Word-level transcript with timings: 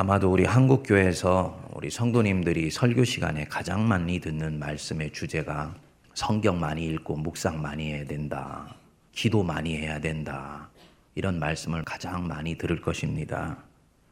아마도 0.00 0.32
우리 0.32 0.46
한국교회에서 0.46 1.72
우리 1.74 1.90
성도님들이 1.90 2.70
설교 2.70 3.04
시간에 3.04 3.44
가장 3.44 3.86
많이 3.86 4.18
듣는 4.18 4.58
말씀의 4.58 5.12
주제가 5.12 5.74
성경 6.14 6.58
많이 6.58 6.86
읽고 6.86 7.16
묵상 7.16 7.60
많이 7.60 7.92
해야 7.92 8.06
된다. 8.06 8.74
기도 9.12 9.42
많이 9.42 9.76
해야 9.76 10.00
된다. 10.00 10.70
이런 11.14 11.38
말씀을 11.38 11.84
가장 11.84 12.26
많이 12.26 12.56
들을 12.56 12.80
것입니다. 12.80 13.58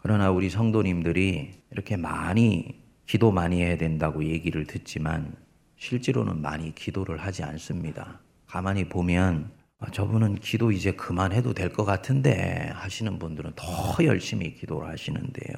그러나 0.02 0.30
우리 0.30 0.50
성도님들이 0.50 1.52
이렇게 1.70 1.96
많이 1.96 2.82
기도 3.06 3.32
많이 3.32 3.62
해야 3.62 3.78
된다고 3.78 4.22
얘기를 4.22 4.66
듣지만 4.66 5.32
실제로는 5.78 6.42
많이 6.42 6.74
기도를 6.74 7.16
하지 7.16 7.42
않습니다. 7.44 8.20
가만히 8.46 8.90
보면 8.90 9.50
아, 9.50 9.57
저분은 9.92 10.36
기도 10.36 10.72
이제 10.72 10.92
그만해도 10.92 11.54
될 11.54 11.72
것 11.72 11.84
같은데 11.84 12.70
하시는 12.74 13.18
분들은 13.18 13.52
더 13.54 14.04
열심히 14.04 14.54
기도를 14.54 14.88
하시는데요. 14.88 15.54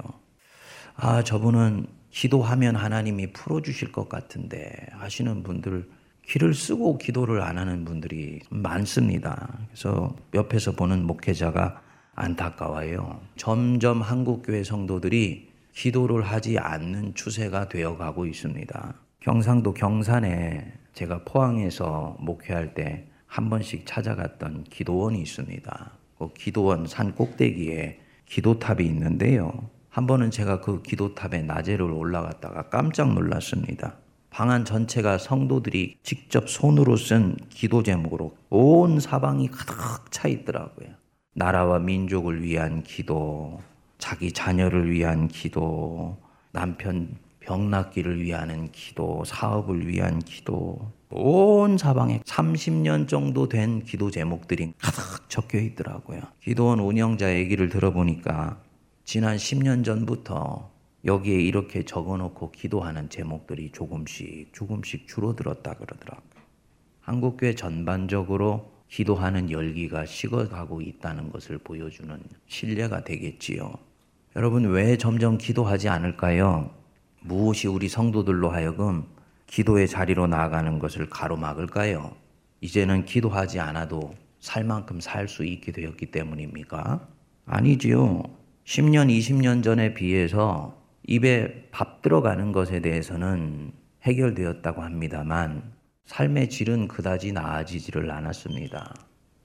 아, 0.96 1.22
저분은 1.22 1.86
기도하면 2.10 2.76
하나님이 2.76 3.32
풀어주실 3.32 3.92
것 3.92 4.08
같은데 4.08 4.70
하시는 4.92 5.42
분들 5.42 5.88
귀를 6.26 6.52
쓰고 6.52 6.98
기도를 6.98 7.40
안 7.40 7.56
하는 7.56 7.84
분들이 7.84 8.40
많습니다. 8.50 9.58
그래서 9.68 10.14
옆에서 10.34 10.72
보는 10.72 11.04
목회자가 11.06 11.80
안타까워요. 12.14 13.20
점점 13.36 14.02
한국교회 14.02 14.62
성도들이 14.64 15.48
기도를 15.72 16.22
하지 16.22 16.58
않는 16.58 17.14
추세가 17.14 17.68
되어 17.68 17.96
가고 17.96 18.26
있습니다. 18.26 18.94
경상도 19.20 19.72
경산에 19.72 20.72
제가 20.92 21.24
포항에서 21.24 22.16
목회할 22.20 22.74
때 22.74 23.06
한 23.30 23.48
번씩 23.48 23.86
찾아갔던 23.86 24.64
기도원이 24.64 25.22
있습니다. 25.22 25.92
그 26.18 26.32
기도원 26.34 26.88
산 26.88 27.14
꼭대기에 27.14 28.00
기도탑이 28.26 28.84
있는데요. 28.86 29.70
한 29.88 30.08
번은 30.08 30.32
제가 30.32 30.60
그 30.60 30.82
기도탑에 30.82 31.42
낮에를 31.42 31.82
올라갔다가 31.92 32.68
깜짝 32.70 33.14
놀랐습니다. 33.14 33.98
방안 34.30 34.64
전체가 34.64 35.18
성도들이 35.18 35.98
직접 36.02 36.50
손으로 36.50 36.96
쓴 36.96 37.36
기도 37.50 37.84
제목으로 37.84 38.36
온 38.48 38.98
사방이 38.98 39.48
가득 39.48 40.10
차 40.10 40.26
있더라고요. 40.26 40.88
나라와 41.32 41.78
민족을 41.78 42.42
위한 42.42 42.82
기도, 42.82 43.60
자기 43.98 44.32
자녀를 44.32 44.90
위한 44.90 45.28
기도, 45.28 46.18
남편 46.50 47.16
병 47.38 47.70
낫기를 47.70 48.20
위한 48.20 48.70
기도, 48.72 49.22
사업을 49.24 49.86
위한 49.86 50.18
기도, 50.18 50.92
온 51.12 51.76
사방에 51.76 52.20
30년 52.20 53.08
정도 53.08 53.48
된 53.48 53.82
기도 53.82 54.12
제목들이 54.12 54.74
가득 54.78 55.28
적혀 55.28 55.58
있더라고요. 55.58 56.20
기도원 56.40 56.78
운영자 56.78 57.34
얘기를 57.34 57.68
들어보니까 57.68 58.62
지난 59.04 59.36
10년 59.36 59.84
전부터 59.84 60.70
여기에 61.04 61.40
이렇게 61.40 61.84
적어 61.84 62.16
놓고 62.16 62.52
기도하는 62.52 63.08
제목들이 63.08 63.72
조금씩 63.72 64.52
조금씩 64.52 65.08
줄어들었다 65.08 65.74
그러더라고요. 65.74 66.30
한국교회 67.00 67.56
전반적으로 67.56 68.70
기도하는 68.88 69.50
열기가 69.50 70.06
식어가고 70.06 70.80
있다는 70.80 71.32
것을 71.32 71.58
보여주는 71.58 72.22
신뢰가 72.46 73.02
되겠지요. 73.02 73.72
여러분 74.36 74.66
왜 74.66 74.96
점점 74.96 75.38
기도하지 75.38 75.88
않을까요? 75.88 76.70
무엇이 77.20 77.66
우리 77.66 77.88
성도들로 77.88 78.50
하여금 78.50 79.06
기도의 79.50 79.88
자리로 79.88 80.28
나아가는 80.28 80.78
것을 80.78 81.10
가로막을까요? 81.10 82.14
이제는 82.60 83.04
기도하지 83.04 83.58
않아도 83.58 84.14
살 84.38 84.62
만큼 84.62 85.00
살 85.00 85.26
수 85.26 85.44
있게 85.44 85.72
되었기 85.72 86.12
때문입니까? 86.12 87.08
아니지요. 87.46 88.22
10년, 88.64 89.08
20년 89.08 89.64
전에 89.64 89.92
비해서 89.92 90.80
입에 91.02 91.68
밥 91.72 92.00
들어가는 92.00 92.52
것에 92.52 92.78
대해서는 92.78 93.72
해결되었다고 94.04 94.82
합니다만 94.82 95.72
삶의 96.06 96.48
질은 96.48 96.86
그다지 96.86 97.32
나아지지를 97.32 98.08
않았습니다. 98.08 98.94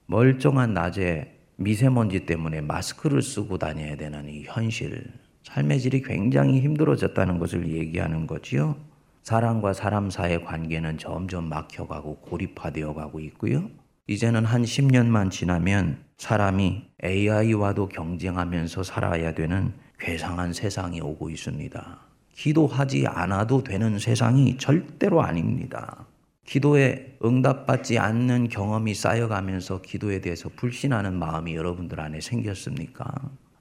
멀쩡한 0.06 0.72
낮에 0.72 1.36
미세먼지 1.56 2.26
때문에 2.26 2.60
마스크를 2.60 3.22
쓰고 3.22 3.58
다녀야 3.58 3.96
되는 3.96 4.28
이 4.28 4.44
현실, 4.44 5.04
삶의 5.42 5.80
질이 5.80 6.02
굉장히 6.02 6.60
힘들어졌다는 6.60 7.40
것을 7.40 7.68
얘기하는 7.68 8.28
거지요. 8.28 8.76
사람과 9.26 9.72
사람 9.72 10.08
사이의 10.08 10.44
관계는 10.44 10.98
점점 10.98 11.48
막혀가고 11.48 12.18
고립화되어 12.18 12.94
가고 12.94 13.18
있고요. 13.18 13.68
이제는 14.06 14.44
한 14.44 14.62
10년만 14.62 15.32
지나면 15.32 15.98
사람이 16.16 16.84
AI와도 17.02 17.88
경쟁하면서 17.88 18.84
살아야 18.84 19.34
되는 19.34 19.72
괴상한 19.98 20.52
세상이 20.52 21.00
오고 21.00 21.30
있습니다. 21.30 21.98
기도하지 22.34 23.08
않아도 23.08 23.64
되는 23.64 23.98
세상이 23.98 24.58
절대로 24.58 25.20
아닙니다. 25.22 26.06
기도에 26.44 27.18
응답받지 27.24 27.98
않는 27.98 28.48
경험이 28.48 28.94
쌓여가면서 28.94 29.82
기도에 29.82 30.20
대해서 30.20 30.48
불신하는 30.54 31.18
마음이 31.18 31.56
여러분들 31.56 31.98
안에 31.98 32.20
생겼습니까? 32.20 33.12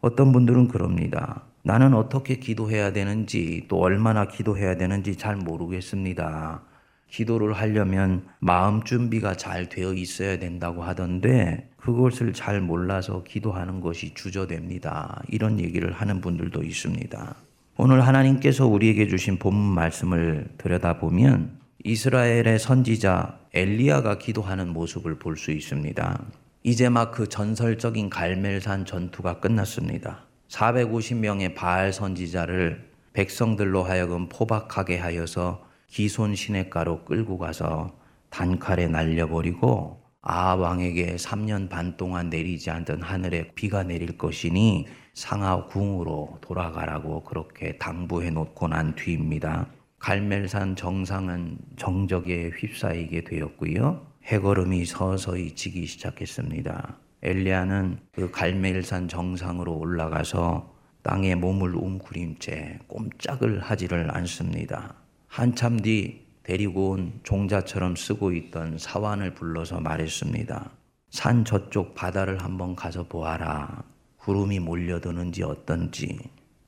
어떤 0.01 0.31
분들은 0.31 0.67
그럽니다. 0.67 1.41
나는 1.65 1.95
어떻게 1.95 2.35
기도해야 2.35 2.93
되는지 2.93 3.65
또 3.67 3.79
얼마나 3.79 4.27
기도해야 4.27 4.77
되는지 4.77 5.15
잘 5.15 5.35
모르겠습니다. 5.35 6.61
기도를 7.09 7.53
하려면 7.53 8.27
마음 8.37 8.83
준비가 8.83 9.33
잘 9.35 9.67
되어 9.67 9.93
있어야 9.93 10.37
된다고 10.37 10.83
하던데 10.83 11.71
그것을 11.77 12.33
잘 12.33 12.61
몰라서 12.61 13.23
기도하는 13.23 13.81
것이 13.81 14.13
주저됩니다. 14.13 15.23
이런 15.29 15.59
얘기를 15.59 15.91
하는 15.91 16.21
분들도 16.21 16.61
있습니다. 16.61 17.35
오늘 17.77 18.05
하나님께서 18.05 18.67
우리에게 18.67 19.07
주신 19.07 19.39
본문 19.39 19.73
말씀을 19.73 20.45
들여다보면 20.59 21.57
이스라엘의 21.83 22.59
선지자 22.59 23.39
엘리야가 23.53 24.19
기도하는 24.19 24.69
모습을 24.69 25.17
볼 25.17 25.35
수 25.35 25.49
있습니다. 25.51 26.25
이제 26.61 26.89
막 26.89 27.11
그 27.11 27.27
전설적인 27.27 28.11
갈멜산 28.11 28.85
전투가 28.85 29.39
끝났습니다. 29.39 30.24
450명의 30.49 31.55
바알 31.55 31.91
선지자를 31.93 32.89
백성들로 33.13 33.83
하여금 33.83 34.29
포박하게 34.29 34.97
하여서 34.97 35.65
기손 35.87 36.35
시냇가로 36.35 37.05
끌고 37.05 37.37
가서 37.37 37.97
단칼에 38.29 38.87
날려버리고 38.87 40.03
아 40.21 40.55
왕에게 40.55 41.15
3년 41.15 41.69
반 41.69 41.95
동안 41.97 42.29
내리지 42.29 42.71
않던 42.71 43.01
하늘에 43.03 43.51
비가 43.53 43.83
내릴 43.83 44.17
것이니 44.17 44.87
상하 45.13 45.65
궁으로 45.67 46.39
돌아가라고 46.41 47.23
그렇게 47.23 47.77
당부해 47.77 48.31
놓고 48.31 48.67
난 48.67 48.95
뒤입니다. 48.95 49.67
갈멜산 49.99 50.75
정상은 50.75 51.57
정적에 51.77 52.49
휩싸이게 52.49 53.23
되었고요. 53.23 54.05
해걸음이 54.25 54.85
서서히 54.85 55.55
지기 55.55 55.85
시작했습니다. 55.85 57.04
엘리야는 57.25 57.97
그 58.11 58.29
갈멜산 58.29 59.07
정상으로 59.07 59.75
올라가서 59.75 60.75
땅에 61.01 61.33
몸을 61.33 61.75
웅크림채 61.75 62.81
꼼짝을 62.87 63.61
하지를 63.61 64.15
않습니다. 64.15 64.93
한참 65.27 65.79
뒤 65.79 66.23
데리고 66.43 66.91
온 66.91 67.19
종자처럼 67.23 67.95
쓰고 67.95 68.31
있던 68.31 68.77
사환을 68.77 69.33
불러서 69.33 69.79
말했습니다. 69.79 70.69
산 71.09 71.43
저쪽 71.43 71.95
바다를 71.95 72.43
한번 72.43 72.75
가서 72.75 73.07
보아라. 73.07 73.83
구름이 74.17 74.59
몰려드는지 74.59 75.41
어떤지. 75.41 76.19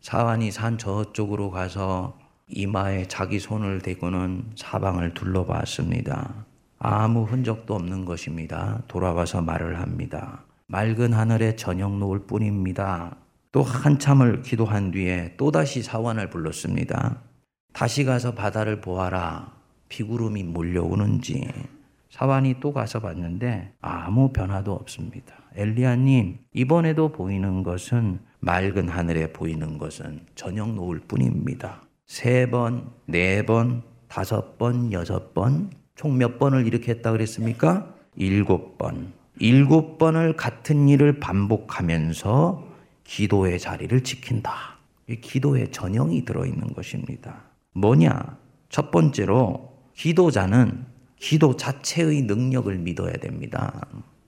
사환이 0.01 0.49
산 0.49 0.79
저쪽으로 0.79 1.51
가서 1.51 2.17
이마에 2.47 3.07
자기 3.07 3.37
손을 3.37 3.81
대고는 3.81 4.53
사방을 4.55 5.13
둘러봤습니다. 5.13 6.45
아무 6.79 7.25
흔적도 7.25 7.75
없는 7.75 8.05
것입니다. 8.05 8.81
돌아와서 8.87 9.41
말을 9.41 9.79
합니다. 9.79 10.46
맑은 10.69 11.13
하늘에 11.13 11.55
저녁 11.55 11.97
놓을 11.97 12.27
뿐입니다. 12.27 13.15
또 13.53 13.63
한참을 13.63 14.41
기도한 14.41 14.91
뒤에 14.91 15.35
또다시 15.37 15.81
사환을 15.81 16.29
불렀습니다. 16.29 17.21
다시 17.71 18.03
가서 18.03 18.33
바다를 18.33 18.81
보아라. 18.81 19.55
비구름이 19.87 20.43
몰려오는지 20.43 21.47
사환이 22.09 22.55
또 22.59 22.73
가서 22.73 22.99
봤는데 22.99 23.75
아무 23.79 24.33
변화도 24.33 24.73
없습니다. 24.73 25.35
엘리야님, 25.55 26.39
이번에도 26.53 27.13
보이는 27.13 27.63
것은 27.63 28.19
맑은 28.39 28.89
하늘에 28.89 29.31
보이는 29.31 29.77
것은 29.77 30.19
저녁 30.35 30.73
노을 30.73 30.99
뿐입니다. 31.07 31.81
세 32.05 32.49
번, 32.49 32.91
네 33.05 33.45
번, 33.45 33.83
다섯 34.09 34.57
번, 34.57 34.91
여섯 34.91 35.33
번, 35.33 35.69
총 35.95 36.17
몇 36.17 36.37
번을 36.39 36.67
이렇게 36.67 36.91
했다 36.91 37.11
그랬습니까? 37.11 37.93
일곱 38.15 38.77
번. 38.77 39.13
일곱 39.39 39.97
번을 39.97 40.35
같은 40.35 40.87
일을 40.89 41.19
반복하면서 41.19 42.67
기도의 43.03 43.59
자리를 43.59 44.03
지킨다. 44.03 44.77
기도의 45.21 45.71
전형이 45.71 46.25
들어있는 46.25 46.73
것입니다. 46.73 47.43
뭐냐? 47.73 48.37
첫 48.69 48.91
번째로 48.91 49.73
기도자는 49.95 50.85
기도 51.19 51.55
자체의 51.55 52.23
능력을 52.23 52.75
믿어야 52.77 53.13
됩니다. 53.13 53.81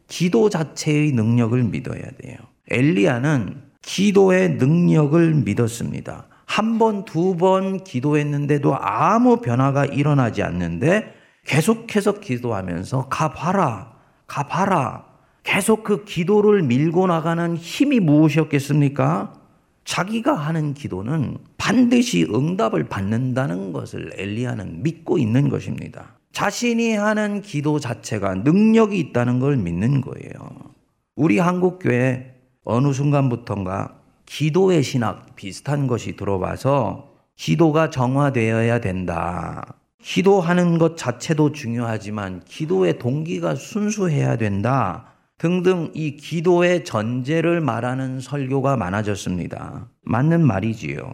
기도 0.07 0.49
자체의 0.49 1.11
능력을 1.11 1.61
믿어야 1.63 2.01
돼요. 2.01 2.37
엘리야는 2.69 3.61
기도의 3.81 4.51
능력을 4.55 5.33
믿었습니다. 5.35 6.27
한 6.45 6.79
번, 6.79 7.05
두 7.05 7.37
번 7.37 7.83
기도했는데도 7.83 8.75
아무 8.75 9.37
변화가 9.37 9.85
일어나지 9.85 10.41
않는데 10.41 11.13
계속해서 11.45 12.19
기도하면서 12.19 13.07
가봐라, 13.09 13.93
가봐라. 14.29 15.05
계속 15.43 15.83
그 15.83 16.05
기도를 16.05 16.63
밀고 16.63 17.07
나가는 17.07 17.57
힘이 17.57 17.99
무엇이었겠습니까? 17.99 19.33
자기가 19.83 20.33
하는 20.33 20.73
기도는 20.73 21.37
반드시 21.57 22.23
응답을 22.23 22.85
받는다는 22.85 23.73
것을 23.73 24.11
엘리야는 24.15 24.83
믿고 24.83 25.17
있는 25.17 25.49
것입니다. 25.49 26.19
자신이 26.31 26.93
하는 26.93 27.41
기도 27.41 27.79
자체가 27.79 28.35
능력이 28.35 28.99
있다는 28.99 29.39
걸 29.39 29.57
믿는 29.57 30.01
거예요. 30.01 30.31
우리 31.15 31.39
한국 31.39 31.79
교회 31.79 32.35
어느 32.63 32.93
순간부터인가 32.93 33.95
기도의 34.27 34.83
신학 34.83 35.35
비슷한 35.35 35.87
것이 35.87 36.15
들어와서 36.15 37.09
기도가 37.35 37.89
정화되어야 37.89 38.79
된다. 38.79 39.78
기도하는 40.01 40.77
것 40.77 40.97
자체도 40.97 41.51
중요하지만 41.51 42.41
기도의 42.45 42.99
동기가 42.99 43.55
순수해야 43.55 44.37
된다. 44.37 45.13
등등 45.37 45.91
이 45.93 46.17
기도의 46.17 46.83
전제를 46.83 47.61
말하는 47.61 48.19
설교가 48.19 48.75
많아졌습니다. 48.75 49.87
맞는 50.01 50.45
말이지요. 50.45 51.11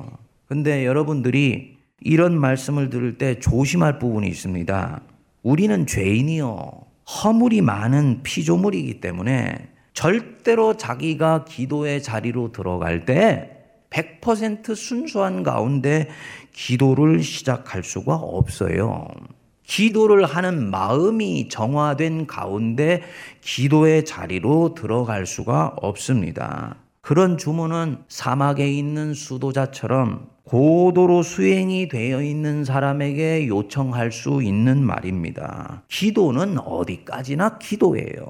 근데 0.47 0.85
여러분들이 0.85 1.77
이런 2.01 2.39
말씀을 2.39 2.89
들을 2.89 3.17
때 3.17 3.39
조심할 3.39 3.99
부분이 3.99 4.27
있습니다. 4.27 5.01
우리는 5.43 5.85
죄인이요. 5.85 6.71
허물이 7.07 7.61
많은 7.61 8.21
피조물이기 8.23 8.99
때문에 8.99 9.69
절대로 9.93 10.75
자기가 10.75 11.45
기도의 11.45 12.01
자리로 12.01 12.51
들어갈 12.51 13.05
때 13.05 13.54
100% 13.95 14.75
순수한 14.75 15.43
가운데 15.43 16.09
기도를 16.51 17.23
시작할 17.23 17.83
수가 17.83 18.15
없어요. 18.15 19.07
기도를 19.63 20.25
하는 20.25 20.69
마음이 20.69 21.49
정화된 21.49 22.27
가운데 22.27 23.01
기도의 23.41 24.05
자리로 24.05 24.75
들어갈 24.75 25.25
수가 25.25 25.73
없습니다. 25.77 26.75
그런 27.01 27.37
주문은 27.37 27.99
사막에 28.07 28.69
있는 28.69 29.13
수도자처럼 29.13 30.27
고도로 30.43 31.23
수행이 31.23 31.87
되어 31.87 32.21
있는 32.21 32.63
사람에게 32.63 33.47
요청할 33.47 34.11
수 34.11 34.43
있는 34.43 34.83
말입니다. 34.83 35.83
기도는 35.87 36.59
어디까지나 36.59 37.57
기도예요. 37.57 38.25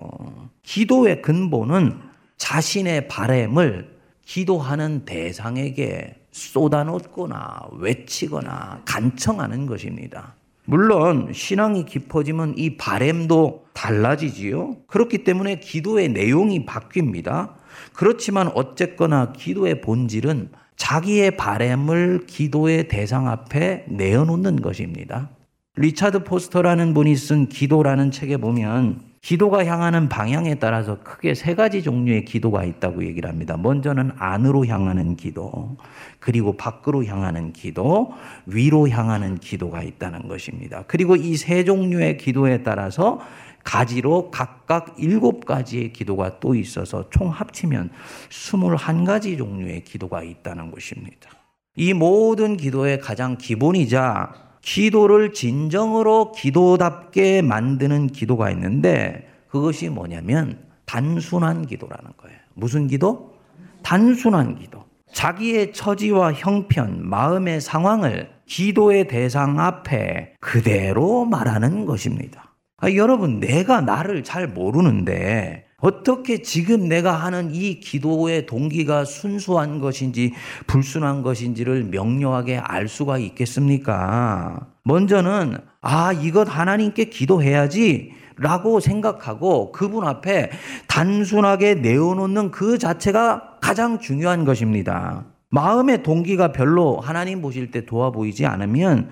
기도의 0.63 1.21
근본은 1.21 1.99
자신의 2.37 3.09
바램을 3.09 3.94
기도하는 4.25 5.05
대상에게 5.05 6.15
쏟아놓거나 6.31 7.69
외치거나 7.79 8.81
간청하는 8.85 9.65
것입니다. 9.67 10.35
물론 10.65 11.31
신앙이 11.31 11.85
깊어지면 11.85 12.55
이 12.57 12.75
바램도 12.75 13.65
달라지지요. 13.73 14.77
그렇기 14.87 15.23
때문에 15.23 15.59
기도의 15.59 16.09
내용이 16.09 16.65
바뀝니다. 16.65 17.53
그렇지만 17.93 18.49
어쨌거나 18.55 19.31
기도의 19.31 19.81
본질은 19.81 20.49
자기의 20.75 21.37
바램을 21.37 22.25
기도의 22.25 22.87
대상 22.87 23.27
앞에 23.27 23.85
내어놓는 23.87 24.61
것입니다. 24.61 25.29
리차드 25.77 26.23
포스터라는 26.23 26.93
분이 26.93 27.15
쓴 27.15 27.47
기도라는 27.47 28.11
책에 28.11 28.37
보면 28.37 29.01
기도가 29.25 29.65
향하는 29.65 30.07
방향에 30.07 30.53
따라서 30.55 30.99
크게 31.01 31.33
세 31.33 31.55
가지 31.55 31.81
종류의 31.81 32.25
기도가 32.25 32.63
있다고 32.63 33.03
얘기를 33.05 33.27
합니다. 33.27 33.57
먼저는 33.57 34.11
안으로 34.19 34.67
향하는 34.67 35.15
기도, 35.15 35.77
그리고 36.19 36.55
밖으로 36.55 37.03
향하는 37.03 37.51
기도, 37.51 38.13
위로 38.45 38.87
향하는 38.87 39.39
기도가 39.39 39.81
있다는 39.81 40.27
것입니다. 40.27 40.83
그리고 40.85 41.15
이 41.15 41.37
세 41.37 41.63
종류의 41.63 42.17
기도에 42.17 42.61
따라서 42.61 43.19
가지로 43.63 44.29
각각 44.29 44.93
일곱 44.99 45.43
가지의 45.45 45.91
기도가 45.91 46.39
또 46.39 46.53
있어서 46.53 47.09
총 47.09 47.29
합치면 47.29 47.89
스물한 48.29 49.05
가지 49.05 49.37
종류의 49.37 49.85
기도가 49.85 50.21
있다는 50.21 50.69
것입니다. 50.69 51.31
이 51.75 51.93
모든 51.93 52.57
기도의 52.57 52.99
가장 52.99 53.39
기본이자 53.39 54.44
기도를 54.65 55.31
진정으로 55.31 56.31
기도답게 56.31 57.43
만드는 57.43 58.07
기도가 58.07 58.49
있는데 58.51 59.29
그것이 59.47 59.89
뭐냐면 59.89 60.57
단순한 60.85 61.67
기도라는 61.67 62.11
거예요. 62.17 62.37
무슨 62.55 62.87
기도? 62.87 63.35
단순한 63.83 64.57
기도. 64.57 64.83
자기의 65.13 65.71
처지와 65.71 66.33
형편, 66.33 67.07
마음의 67.07 67.61
상황을 67.61 68.29
기도의 68.47 69.07
대상 69.07 69.59
앞에 69.59 70.33
그대로 70.41 71.25
말하는 71.25 71.85
것입니다. 71.85 72.55
아, 72.77 72.91
여러분, 72.91 73.39
내가 73.39 73.81
나를 73.81 74.23
잘 74.23 74.47
모르는데 74.47 75.64
어떻게 75.81 76.41
지금 76.41 76.87
내가 76.87 77.13
하는 77.13 77.53
이 77.53 77.79
기도의 77.79 78.45
동기가 78.45 79.03
순수한 79.03 79.79
것인지 79.79 80.33
불순한 80.67 81.21
것인지를 81.21 81.83
명료하게 81.85 82.57
알 82.57 82.87
수가 82.87 83.17
있겠습니까? 83.17 84.67
먼저는, 84.83 85.57
아, 85.81 86.13
이것 86.13 86.47
하나님께 86.47 87.05
기도해야지. 87.05 88.13
라고 88.37 88.81
생각하고 88.81 89.71
그분 89.71 90.05
앞에 90.05 90.51
단순하게 90.87 91.75
내어놓는 91.75 92.51
그 92.51 92.77
자체가 92.77 93.59
가장 93.61 93.99
중요한 93.99 94.43
것입니다. 94.43 95.25
마음의 95.51 96.03
동기가 96.03 96.51
별로 96.51 96.99
하나님 96.99 97.41
보실 97.41 97.71
때 97.71 97.85
도와 97.85 98.11
보이지 98.11 98.45
않으면 98.45 99.09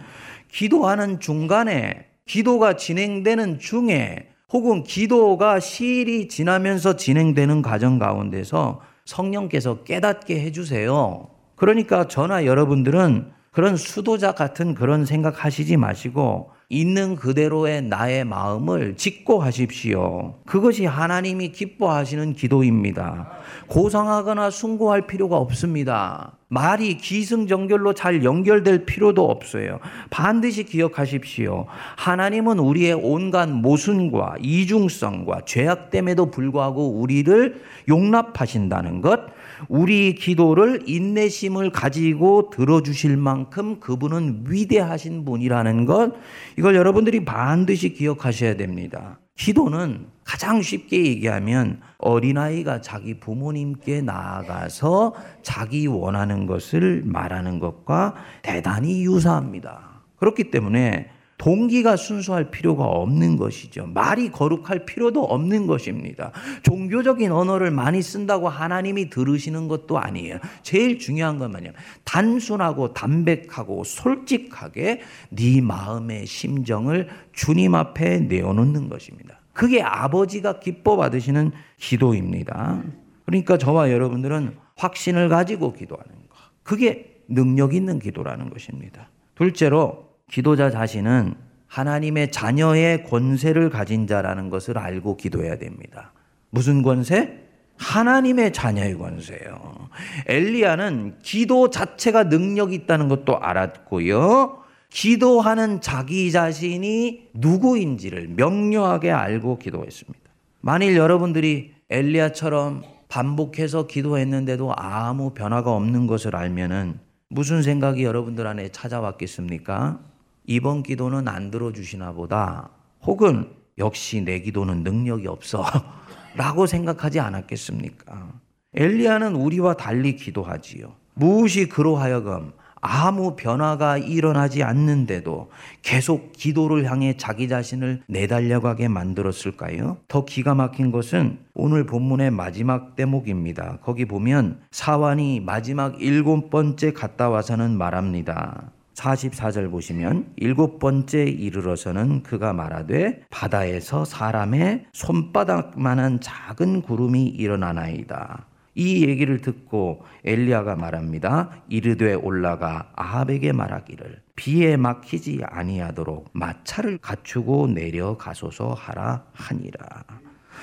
기도하는 0.51 1.21
중간에 1.21 2.07
기도가 2.25 2.75
진행되는 2.75 3.59
중에 3.59 4.32
혹은 4.54 4.84
기도가 4.84 5.60
시일이 5.60 6.28
지나면서 6.28 6.96
진행되는 6.96 7.64
과정 7.64 7.98
가운데서 7.98 8.82
성령께서 9.06 9.84
깨닫게 9.84 10.40
해주세요. 10.42 11.28
그러니까 11.56 12.08
저나 12.08 12.46
여러분들은 12.46 13.32
그런 13.52 13.76
수도자 13.76 14.34
같은 14.34 14.76
그런 14.76 15.06
생각 15.06 15.44
하시지 15.44 15.76
마시고 15.76 16.52
있는 16.74 17.16
그대로의 17.16 17.84
나의 17.84 18.25
마음을 18.25 18.96
짓고 18.98 19.42
하십시오. 19.44 20.34
그것이 20.46 20.86
하나님이 20.86 21.52
기뻐하시는 21.52 22.34
기도입니다. 22.34 23.30
고상하거나 23.68 24.50
숭고할 24.50 25.06
필요가 25.06 25.38
없습니다. 25.38 26.34
말이 26.48 26.98
기승전결로 26.98 27.94
잘 27.94 28.24
연결될 28.24 28.86
필요도 28.86 29.28
없어요. 29.30 29.80
반드시 30.09 30.64
기억하십시오. 30.64 31.66
하나님은 31.95 32.59
우리의 32.59 32.94
온갖 32.94 33.50
모순과 33.50 34.36
이중성과 34.42 35.42
죄악됨에도 35.45 36.31
불구하고 36.31 37.00
우리를 37.00 37.62
용납하신다는 37.88 39.02
것, 39.02 39.21
우리 39.70 40.16
기도를 40.16 40.84
인내심을 40.86 41.72
가지고 41.72 42.50
들어주실 42.50 43.18
만큼 43.18 43.80
그분은 43.80 44.46
위대하신 44.48 45.26
분이라는 45.26 45.86
것, 45.86 46.14
이걸 46.58 46.76
여러분들이 46.76 47.26
반드시 47.26 47.94
기억하셔야 47.94 48.56
됩니다. 48.56 49.20
기도는 49.36 50.08
가장 50.24 50.62
쉽게 50.62 51.06
얘기하면 51.06 51.82
어린아이가 51.98 52.82
자기 52.82 53.20
부모님께 53.20 54.02
나아가서 54.02 55.14
자기 55.42 55.88
원하는 55.88 56.46
것을 56.46 57.02
말하는 57.06 57.60
것과 57.60 58.16
대단히 58.42 59.04
유사합니다. 59.04 60.04
그렇기 60.18 60.52
때문에 60.52 61.10
동기가 61.37 61.95
순수할 61.95 62.52
필요가 62.52 62.85
없는 62.85 63.37
것이죠. 63.37 63.87
말이 63.87 64.31
거룩할 64.31 64.85
필요도 64.85 65.23
없는 65.23 65.68
것입니다. 65.68 66.31
종교적인 66.63 67.31
언어를 67.31 67.71
많이 67.71 68.02
쓴다고 68.02 68.49
하나님이 68.49 69.09
들으시는 69.09 69.68
것도 69.68 69.99
아니에요. 69.99 70.37
제일 70.61 70.99
중요한 70.99 71.40
건 71.40 71.52
뭐냐면 71.52 71.75
단순하고 72.04 72.94
담백하고 72.94 73.83
솔직하게 73.83 75.02
네 75.30 75.61
마음의 75.61 76.25
심정을 76.25 77.09
주님 77.33 77.75
앞에 77.75 78.19
내어놓는 78.19 78.90
것입니다. 78.90 79.40
그게 79.54 79.81
아버지가 79.81 80.59
기뻐 80.59 80.95
받으시는 80.97 81.52
기도입니다. 81.78 82.83
그러니까 83.25 83.57
저와 83.57 83.92
여러분들은 83.92 84.56
확신을 84.75 85.30
가지고 85.30 85.73
기도하는 85.73 86.11
것. 86.30 86.37
그게 86.63 87.21
능력 87.28 87.73
있는 87.73 87.99
기도라는 87.99 88.49
것입니다. 88.49 89.09
둘째로 89.35 90.13
기도자 90.33 90.71
자신은 90.71 91.35
하나님의 91.68 92.31
자녀의 92.31 93.04
권세를 93.04 93.69
가진 93.69 94.07
자라는 94.07 94.49
것을 94.49 94.80
알고 94.80 95.16
기도해야 95.16 95.59
됩니다. 95.59 96.11
무슨 96.49 96.81
권세? 96.81 97.40
하나님의 97.78 98.52
자녀의 98.52 98.97
권세요. 98.97 99.90
엘리야는 100.25 101.19
기도 101.21 101.69
자체가 101.69 102.23
능력이 102.23 102.73
있다는 102.73 103.09
것도 103.09 103.37
알았고요. 103.37 104.63
기도하는 104.90 105.81
자기 105.81 106.31
자신이 106.31 107.30
누구인지를 107.35 108.30
명료하게 108.30 109.11
알고 109.11 109.59
기도했습니다. 109.59 110.19
만일 110.61 110.97
여러분들이 110.97 111.75
엘리야처럼 111.92 112.81
반복해서 113.07 113.85
기도했는데도 113.85 114.73
아무 114.75 115.35
변화가 115.35 115.71
없는 115.71 116.07
것을 116.07 116.35
알면은 116.35 116.97
무슨 117.30 117.61
생각이 117.61 118.04
여러분들 118.04 118.47
안에 118.47 118.69
찾아왔겠습니까? 118.69 120.13
이번 120.45 120.83
기도는 120.83 121.28
안 121.28 121.52
들어주시나 121.52 122.14
보다. 122.14 122.69
혹은 123.04 123.50
역시 123.78 124.21
내 124.21 124.40
기도는 124.40 124.83
능력이 124.83 125.28
없어. 125.28 125.66
라고 126.35 126.66
생각하지 126.66 127.19
않았겠습니까? 127.19 128.33
엘리야는 128.73 129.35
우리와 129.35 129.76
달리 129.76 130.16
기도하지요. 130.16 130.94
무엇이 131.14 131.68
그로 131.69 131.95
하여금 131.95 132.54
아무 132.85 133.38
변화가 133.38 133.97
일어나지 133.97 134.62
않는데도 134.62 135.50
계속 135.81 136.33
기도를 136.33 136.92
향해 136.92 137.16
자기 137.16 137.47
자신을 137.47 138.02
내달려가게 138.07 138.90
만들었을까요? 138.90 139.97
더 140.09 140.26
기가 140.26 140.54
막힌 140.54 140.92
것은 140.92 141.40
오늘 141.54 141.85
본문의 141.85 142.31
마지막 142.31 142.97
대목입니다. 142.97 143.78
거기 143.81 144.04
보면 144.04 144.59
사환이 144.71 145.40
마지막 145.40 146.02
일곱 146.02 146.50
번째 146.50 146.92
갔다 146.92 147.30
와서는 147.30 147.78
말합니다. 147.78 148.71
44절 148.95 149.71
보시면 149.71 150.33
일곱 150.35 150.80
번째 150.80 151.23
이르러서는 151.23 152.23
그가 152.23 152.54
말하되 152.54 153.23
바다에서 153.30 154.06
사람의 154.06 154.85
손바닥만한 154.94 156.19
작은 156.19 156.81
구름이 156.81 157.26
일어나나이다. 157.26 158.45
이 158.76 159.06
얘기를 159.06 159.40
듣고 159.40 160.04
엘리야가 160.23 160.76
말합니다. 160.76 161.52
이르되 161.69 162.14
올라가 162.14 162.90
아합에게 162.95 163.52
말하기를 163.52 164.21
비에 164.35 164.78
막히지 164.78 165.42
아니하도록 165.45 166.30
마차를 166.33 166.97
갖추고 166.97 167.68
내려가소서 167.68 168.73
하라 168.73 169.26
하니라. 169.33 169.85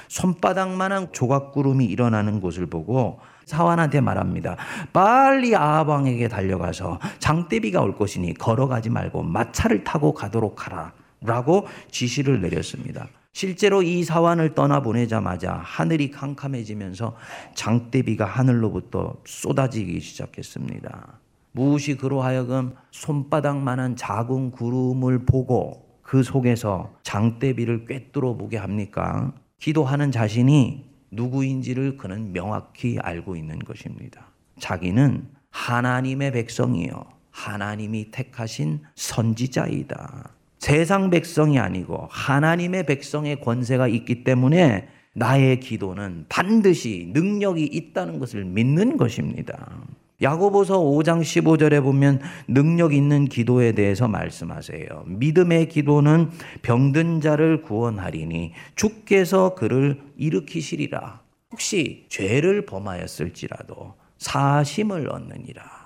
손바닥만한 0.08 1.12
조각구름이 1.12 1.84
일어나는 1.84 2.40
곳을 2.40 2.66
보고 2.66 3.20
사환한테 3.50 4.00
말합니다. 4.00 4.56
빨리 4.92 5.54
아합 5.54 5.88
왕에게 5.88 6.28
달려가서 6.28 7.00
장대비가 7.18 7.82
올 7.82 7.96
것이니 7.96 8.34
걸어가지 8.34 8.88
말고 8.88 9.22
마차를 9.24 9.84
타고 9.84 10.14
가도록 10.14 10.66
하라. 10.66 10.92
라고 11.22 11.66
지시를 11.90 12.40
내렸습니다. 12.40 13.06
실제로 13.32 13.82
이 13.82 14.02
사환을 14.02 14.54
떠나보내자마자 14.54 15.60
하늘이 15.62 16.10
캄캄해지면서 16.10 17.14
장대비가 17.54 18.24
하늘로부터 18.24 19.16
쏟아지기 19.24 20.00
시작했습니다. 20.00 21.20
무엇이 21.52 21.96
그로 21.96 22.22
하여금 22.22 22.74
손바닥만한 22.90 23.96
작은 23.96 24.52
구름을 24.52 25.26
보고 25.26 25.90
그 26.02 26.22
속에서 26.22 26.92
장대비를 27.02 27.86
꿰뚫어 27.86 28.34
보게 28.34 28.56
합니까? 28.56 29.32
기도하는 29.58 30.10
자신이 30.10 30.89
누구인지를 31.10 31.96
그는 31.96 32.32
명확히 32.32 32.98
알고 33.00 33.36
있는 33.36 33.58
것입니다. 33.58 34.26
자기는 34.58 35.26
하나님의 35.50 36.32
백성이요. 36.32 37.04
하나님이 37.30 38.10
택하신 38.10 38.80
선지자이다. 38.94 40.30
세상 40.58 41.10
백성이 41.10 41.58
아니고 41.58 42.08
하나님의 42.10 42.84
백성의 42.86 43.40
권세가 43.40 43.88
있기 43.88 44.24
때문에 44.24 44.88
나의 45.14 45.58
기도는 45.60 46.26
반드시 46.28 47.10
능력이 47.12 47.64
있다는 47.64 48.18
것을 48.18 48.44
믿는 48.44 48.96
것입니다. 48.96 49.80
야고보서 50.22 50.78
5장 50.78 51.20
15절에 51.22 51.82
보면 51.82 52.20
능력 52.46 52.92
있는 52.92 53.24
기도에 53.24 53.72
대해서 53.72 54.08
말씀하세요. 54.08 55.04
믿음의 55.06 55.68
기도는 55.68 56.30
병든 56.62 57.20
자를 57.20 57.62
구원하리니 57.62 58.52
주께서 58.76 59.54
그를 59.54 60.00
일으키시리라. 60.16 61.20
혹시 61.52 62.06
죄를 62.08 62.66
범하였을지라도 62.66 63.94
사심을 64.18 65.08
얻느니라. 65.10 65.80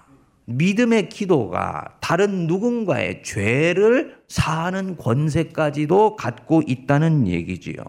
믿음의 0.47 1.09
기도가 1.09 1.97
다른 2.01 2.47
누군가의 2.47 3.23
죄를 3.23 4.19
사하는 4.29 4.97
권세까지도 4.97 6.17
갖고 6.17 6.61
있다는 6.67 7.27
얘기지요. 7.29 7.85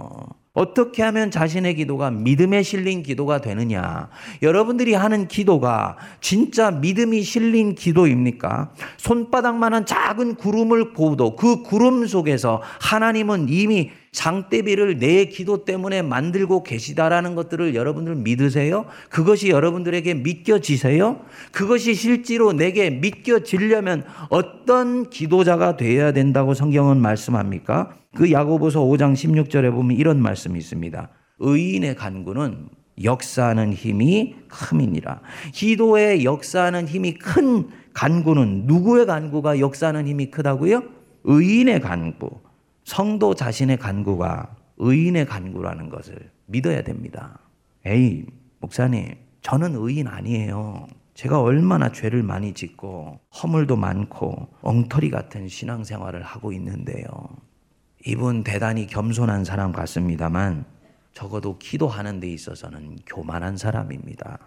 어떻게 0.56 1.04
하면 1.04 1.30
자신의 1.30 1.76
기도가 1.76 2.10
믿음에 2.10 2.64
실린 2.64 3.04
기도가 3.04 3.42
되느냐? 3.42 4.10
여러분들이 4.42 4.94
하는 4.94 5.28
기도가 5.28 5.98
진짜 6.22 6.72
믿음이 6.72 7.22
실린 7.22 7.76
기도입니까? 7.76 8.72
손바닥만한 8.98 9.86
작은 9.86 10.36
구름을 10.36 10.94
보도 10.94 11.36
그 11.36 11.62
구름 11.62 12.08
속에서 12.08 12.62
하나님은 12.80 13.48
이미 13.50 13.92
장대비를 14.16 14.98
내 14.98 15.26
기도 15.26 15.66
때문에 15.66 16.02
만들고 16.02 16.64
계시다라는 16.64 17.36
것들을 17.36 17.76
여러분들 17.76 18.16
믿으세요? 18.16 18.86
그것이 19.10 19.50
여러분들에게 19.50 20.14
믿겨지세요? 20.16 21.20
그것이 21.52 21.94
실제로 21.94 22.54
내게 22.54 22.90
믿겨지려면 22.90 24.06
어떤 24.30 25.10
기도자가 25.10 25.76
되어야 25.76 26.14
된다고 26.14 26.54
성경은 26.54 27.02
말씀합니까? 27.02 27.92
그 28.16 28.32
야고보서 28.32 28.80
5장 28.82 29.14
16절에 29.14 29.72
보면 29.72 29.98
이런 29.98 30.22
말씀이 30.22 30.58
있습니다. 30.58 31.10
의인의 31.40 31.96
간구는 31.96 32.70
역사하는 33.04 33.74
힘이 33.74 34.36
큼이니라. 34.48 35.20
기도의 35.54 36.24
역사하는 36.24 36.88
힘이 36.88 37.16
큰 37.16 37.68
간구는 37.94 38.64
누구의 38.66 39.06
간구가 39.06 39.60
역사하는 39.60 40.08
힘이 40.08 40.32
크다고요? 40.32 40.84
의인의 41.26 41.82
간구. 41.82 42.45
성도 42.86 43.34
자신의 43.34 43.78
간구가 43.78 44.56
의인의 44.78 45.26
간구라는 45.26 45.90
것을 45.90 46.32
믿어야 46.46 46.84
됩니다. 46.84 47.40
에이, 47.86 48.26
목사님, 48.60 49.16
저는 49.42 49.76
의인 49.76 50.08
아니에요. 50.08 50.88
제가 51.16 51.42
얼마나 51.42 51.92
죄를 51.92 52.22
많이 52.22 52.54
짓고 52.54 53.20
허물도 53.42 53.76
많고 53.76 54.50
엉터리 54.62 55.10
같은 55.10 55.48
신앙생활을 55.48 56.22
하고 56.22 56.54
있는데요. 56.54 57.08
이분 58.06 58.44
대단히 58.44 58.86
겸손한 58.86 59.46
사람 59.46 59.72
같습니다만 59.72 60.66
적어도 61.14 61.58
기도하는 61.58 62.20
데 62.20 62.30
있어서는 62.30 62.98
교만한 63.08 63.58
사람입니다. 63.58 64.38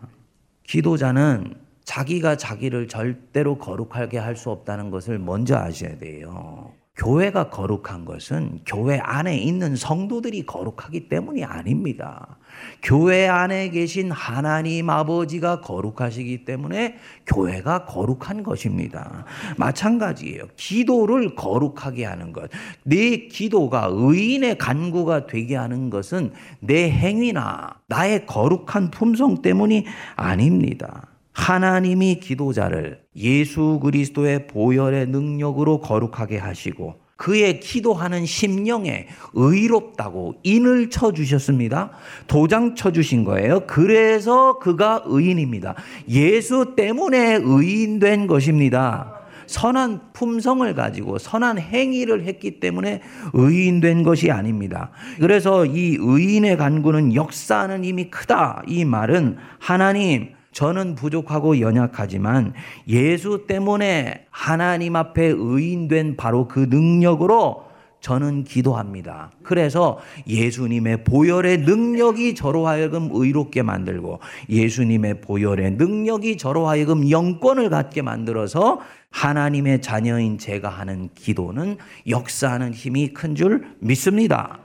기도자는 0.62 1.54
자기가 1.84 2.36
자기를 2.36 2.86
절대로 2.86 3.58
거룩하게 3.58 4.18
할 4.18 4.36
수 4.36 4.50
없다는 4.50 4.90
것을 4.90 5.18
먼저 5.18 5.56
아셔야 5.56 5.98
돼요. 5.98 6.72
교회가 6.98 7.50
거룩한 7.50 8.04
것은 8.04 8.60
교회 8.66 8.98
안에 8.98 9.38
있는 9.38 9.76
성도들이 9.76 10.44
거룩하기 10.46 11.08
때문이 11.08 11.44
아닙니다. 11.44 12.36
교회 12.82 13.28
안에 13.28 13.70
계신 13.70 14.10
하나님 14.10 14.90
아버지가 14.90 15.60
거룩하시기 15.60 16.44
때문에 16.44 16.96
교회가 17.24 17.84
거룩한 17.84 18.42
것입니다. 18.42 19.24
마찬가지예요. 19.56 20.48
기도를 20.56 21.36
거룩하게 21.36 22.04
하는 22.04 22.32
것. 22.32 22.50
내 22.82 23.28
기도가 23.28 23.88
의인의 23.92 24.58
간구가 24.58 25.26
되게 25.26 25.54
하는 25.54 25.90
것은 25.90 26.32
내 26.58 26.90
행위나 26.90 27.76
나의 27.86 28.26
거룩한 28.26 28.90
품성 28.90 29.40
때문이 29.40 29.86
아닙니다. 30.16 31.06
하나님이 31.38 32.18
기도자를 32.18 32.98
예수 33.16 33.78
그리스도의 33.80 34.48
보혈의 34.48 35.06
능력으로 35.06 35.80
거룩하게 35.80 36.36
하시고 36.36 36.96
그의 37.16 37.60
기도하는 37.60 38.26
심령에 38.26 39.06
의롭다고 39.34 40.34
인을 40.42 40.90
쳐 40.90 41.12
주셨습니다. 41.12 41.92
도장 42.26 42.74
쳐 42.74 42.92
주신 42.92 43.24
거예요. 43.24 43.60
그래서 43.66 44.58
그가 44.58 45.04
의인입니다. 45.06 45.74
예수 46.08 46.74
때문에 46.76 47.40
의인된 47.42 48.26
것입니다. 48.26 49.14
선한 49.46 50.12
품성을 50.12 50.74
가지고 50.74 51.18
선한 51.18 51.58
행위를 51.58 52.24
했기 52.24 52.60
때문에 52.60 53.00
의인된 53.32 54.02
것이 54.02 54.30
아닙니다. 54.30 54.90
그래서 55.18 55.64
이 55.64 55.96
의인의 55.98 56.56
간구는 56.56 57.14
역사하는 57.14 57.84
힘이 57.84 58.10
크다. 58.10 58.62
이 58.66 58.84
말은 58.84 59.38
하나님 59.58 60.37
저는 60.52 60.94
부족하고 60.94 61.60
연약하지만 61.60 62.54
예수 62.88 63.44
때문에 63.46 64.26
하나님 64.30 64.96
앞에 64.96 65.24
의인된 65.26 66.16
바로 66.16 66.48
그 66.48 66.66
능력으로 66.70 67.68
저는 68.00 68.44
기도합니다. 68.44 69.32
그래서 69.42 69.98
예수님의 70.28 71.02
보혈의 71.02 71.58
능력이 71.58 72.36
저로 72.36 72.66
하여금 72.68 73.08
의롭게 73.12 73.62
만들고 73.62 74.20
예수님의 74.48 75.20
보혈의 75.20 75.72
능력이 75.72 76.36
저로 76.36 76.68
하여금 76.68 77.10
영권을 77.10 77.70
갖게 77.70 78.02
만들어서 78.02 78.80
하나님의 79.10 79.80
자녀인 79.80 80.38
제가 80.38 80.68
하는 80.68 81.08
기도는 81.14 81.78
역사하는 82.08 82.72
힘이 82.72 83.08
큰 83.12 83.34
줄 83.34 83.66
믿습니다. 83.80 84.60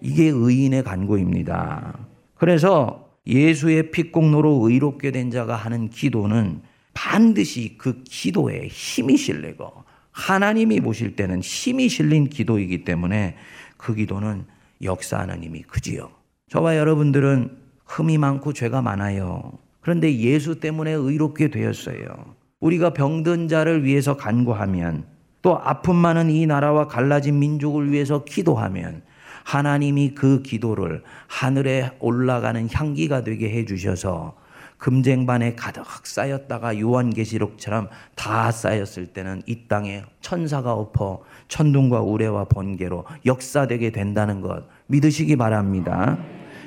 이게 0.00 0.24
의인의 0.24 0.82
간구입니다. 0.82 1.98
그래서 2.34 2.99
예수의 3.30 3.92
피공로로 3.92 4.68
의롭게 4.68 5.12
된 5.12 5.30
자가 5.30 5.54
하는 5.54 5.88
기도는 5.88 6.62
반드시 6.92 7.76
그 7.78 8.02
기도에 8.02 8.66
힘이 8.66 9.16
실리고 9.16 9.72
하나님이 10.10 10.80
보실 10.80 11.14
때는 11.14 11.40
힘이 11.40 11.88
실린 11.88 12.28
기도이기 12.28 12.84
때문에 12.84 13.36
그 13.76 13.94
기도는 13.94 14.44
역사하는 14.82 15.44
힘이 15.44 15.62
크지요. 15.62 16.10
저와 16.48 16.76
여러분들은 16.76 17.56
흠이 17.86 18.18
많고 18.18 18.52
죄가 18.52 18.82
많아요. 18.82 19.52
그런데 19.80 20.14
예수 20.18 20.58
때문에 20.58 20.90
의롭게 20.90 21.48
되었어요. 21.48 22.34
우리가 22.58 22.92
병든 22.92 23.48
자를 23.48 23.84
위해서 23.84 24.16
간구하면 24.16 25.04
또 25.42 25.58
아픔 25.58 25.96
많은 25.96 26.28
이 26.30 26.46
나라와 26.46 26.86
갈라진 26.86 27.38
민족을 27.38 27.90
위해서 27.90 28.24
기도하면 28.24 29.02
하나님이 29.44 30.14
그 30.14 30.42
기도를 30.42 31.02
하늘에 31.28 31.90
올라가는 32.00 32.68
향기가 32.72 33.22
되게 33.22 33.50
해 33.50 33.64
주셔서 33.64 34.36
금쟁반에 34.80 35.54
가득 35.56 35.84
쌓였다가 36.06 36.80
요한계시록처럼 36.80 37.88
다 38.14 38.50
쌓였을 38.50 39.06
때는 39.06 39.42
이 39.46 39.68
땅에 39.68 40.04
천사가 40.22 40.72
엎어 40.72 41.22
천둥과 41.48 42.00
우레와 42.00 42.46
번개로 42.46 43.04
역사되게 43.26 43.90
된다는 43.90 44.40
것 44.40 44.64
믿으시기 44.86 45.36
바랍니다. 45.36 46.18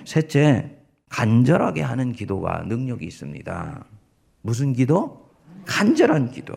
셋째, 0.06 0.78
간절하게 1.10 1.82
하는 1.82 2.14
기도가 2.14 2.64
능력이 2.68 3.06
있습니다. 3.06 3.86
무슨 4.42 4.74
기도? 4.74 5.30
간절한 5.66 6.32
기도. 6.32 6.54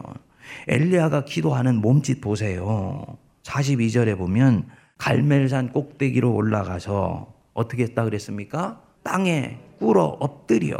엘리야가 0.68 1.24
기도하는 1.24 1.76
몸짓 1.76 2.20
보세요. 2.20 3.04
42절에 3.44 4.18
보면 4.18 4.66
갈멜산 4.98 5.72
꼭대기로 5.72 6.32
올라가서 6.34 7.34
어떻게 7.54 7.84
했다 7.84 8.04
그랬습니까? 8.04 8.82
땅에 9.02 9.58
꿇어 9.78 10.04
엎드려 10.20 10.76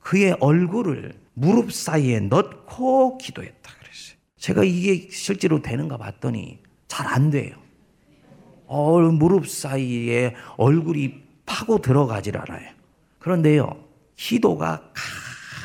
그의 0.00 0.36
얼굴을 0.40 1.14
무릎 1.34 1.72
사이에 1.72 2.20
넣고 2.20 3.18
기도했다 3.18 3.72
그랬어요. 3.78 4.16
제가 4.36 4.64
이게 4.64 5.08
실제로 5.10 5.62
되는가 5.62 5.96
봤더니 5.96 6.60
잘 6.88 7.06
안 7.06 7.30
돼요. 7.30 7.56
어, 8.66 8.98
무릎 9.00 9.48
사이에 9.48 10.34
얼굴이 10.56 11.22
파고 11.46 11.78
들어가질 11.78 12.36
않아요. 12.38 12.70
그런데요, 13.18 13.84
기도가 14.16 14.82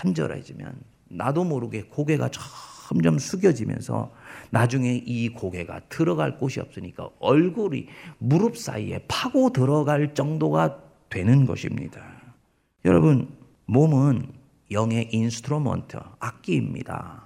간절해지면 0.02 0.76
나도 1.10 1.44
모르게 1.44 1.84
고개가 1.84 2.30
점점 2.88 3.18
숙여지면서 3.18 4.12
나중에 4.52 5.02
이 5.06 5.30
고개가 5.30 5.82
들어갈 5.90 6.38
곳이 6.38 6.60
없으니까 6.60 7.10
얼굴이 7.20 7.88
무릎 8.18 8.58
사이에 8.58 9.04
파고 9.08 9.52
들어갈 9.52 10.14
정도가 10.14 10.80
되는 11.10 11.46
것입니다. 11.46 12.02
여러분, 12.86 13.30
몸은 13.66 14.28
영의 14.72 15.10
instrument, 15.12 15.98
악기입니다. 16.20 17.24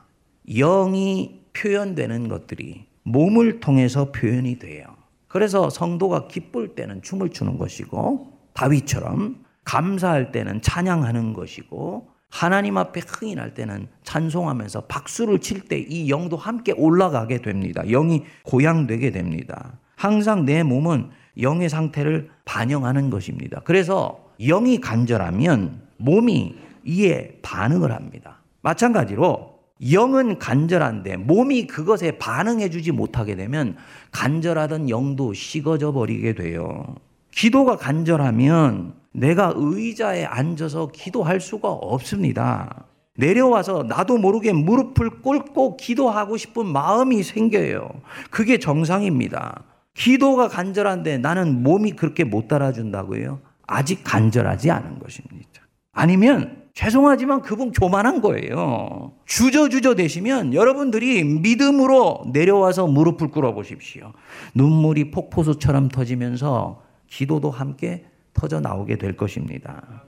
영이 0.48 1.42
표현되는 1.54 2.28
것들이 2.28 2.86
몸을 3.04 3.60
통해서 3.60 4.12
표현이 4.12 4.60
돼요. 4.60 4.86
그래서 5.28 5.70
성도가 5.70 6.28
기쁠 6.28 6.76
때는 6.76 7.02
춤을 7.02 7.30
추는 7.30 7.58
것이고 7.58 8.32
다윗처럼 8.54 9.44
감사할 9.64 10.32
때는 10.32 10.62
찬양하는 10.62 11.34
것이고 11.34 12.10
하나님 12.32 12.78
앞에 12.78 13.02
흥이 13.06 13.36
날 13.36 13.54
때는 13.54 13.88
찬송하면서 14.04 14.82
박수를 14.88 15.40
칠 15.40 15.68
때 15.68 15.86
이 15.88 16.10
영도 16.10 16.38
함께 16.38 16.72
올라가게 16.72 17.42
됩니다. 17.42 17.84
영이 17.86 18.24
고양되게 18.44 19.12
됩니다. 19.12 19.74
항상 19.96 20.46
내 20.46 20.64
몸은 20.64 21.10
영의 21.40 21.70
상태를 21.70 22.30
반영하는 22.46 23.10
것입니다. 23.10 23.62
그래서 23.64 24.26
영이 24.40 24.80
간절하면 24.80 25.82
몸이 25.98 26.56
이에 26.86 27.38
반응을 27.44 27.92
합니다. 27.92 28.42
마찬가지로 28.62 29.60
영은 29.92 30.40
간절한데 30.40 31.18
몸이 31.18 31.68
그것에 31.68 32.18
반응해 32.18 32.70
주지 32.70 32.92
못하게 32.92 33.36
되면 33.36 33.76
간절하던 34.12 34.90
영도 34.90 35.34
식어져 35.34 35.92
버리게 35.92 36.34
돼요. 36.34 36.96
기도가 37.32 37.78
간절하면 37.78 38.94
내가 39.14 39.54
의자에 39.56 40.26
앉아서 40.26 40.92
기도할 40.94 41.40
수가 41.40 41.70
없습니다. 41.70 42.86
내려와서 43.18 43.84
나도 43.84 44.18
모르게 44.18 44.54
무릎을 44.54 45.22
꿇고 45.22 45.78
기도하고 45.78 46.38
싶은 46.38 46.66
마음이 46.66 47.24
생겨요. 47.24 47.90
그게 48.30 48.58
정상입니다. 48.58 49.64
기도가 49.94 50.48
간절한데 50.48 51.18
나는 51.18 51.62
몸이 51.64 51.92
그렇게 51.92 52.24
못 52.24 52.48
따라준다고요? 52.48 53.40
아직 53.68 54.02
간절하지 54.04 54.72
않은 54.72 55.00
것입니다. 55.00 55.48
아니면 55.92 56.62
죄송하지만 56.74 57.42
그분 57.42 57.72
교만한 57.72 58.22
거예요. 58.22 59.14
주저주저 59.26 59.96
되시면 59.96 60.54
여러분들이 60.54 61.24
믿음으로 61.24 62.32
내려와서 62.32 62.88
무릎을 62.88 63.30
꿇어 63.30 63.54
보십시오. 63.54 64.14
눈물이 64.56 65.12
폭포수처럼 65.12 65.90
터지면서 65.90 66.82
기도도 67.12 67.52
함께 67.52 68.06
터져 68.34 68.60
나오게 68.60 68.98
될 68.98 69.16
것입니다. 69.18 70.04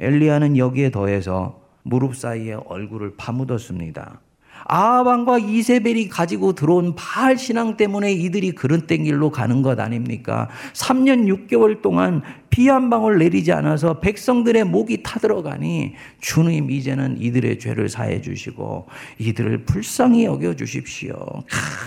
엘리야는 0.00 0.58
여기에 0.58 0.90
더해서 0.90 1.62
무릎 1.82 2.16
사이에 2.16 2.54
얼굴을 2.66 3.14
파묻었습니다. 3.16 4.20
아합왕과 4.64 5.38
이세벨이 5.38 6.08
가지고 6.08 6.52
들어온 6.52 6.96
바알 6.96 7.38
신앙 7.38 7.76
때문에 7.76 8.12
이들이 8.12 8.52
그런 8.52 8.88
땡길로 8.88 9.30
가는 9.30 9.62
것 9.62 9.78
아닙니까? 9.78 10.48
3년 10.74 11.48
6개월 11.48 11.80
동안 11.80 12.22
비 12.50 12.68
한 12.68 12.90
방울 12.90 13.18
내리지 13.18 13.52
않아서 13.52 14.00
백성들의 14.00 14.64
목이 14.64 15.04
타들어가니 15.04 15.94
주님 16.20 16.72
이제는 16.72 17.20
이들의 17.20 17.60
죄를 17.60 17.88
사해 17.88 18.20
주시고 18.20 18.88
이들을 19.18 19.64
불쌍히 19.64 20.24
여겨 20.24 20.56
주십시오. 20.56 21.14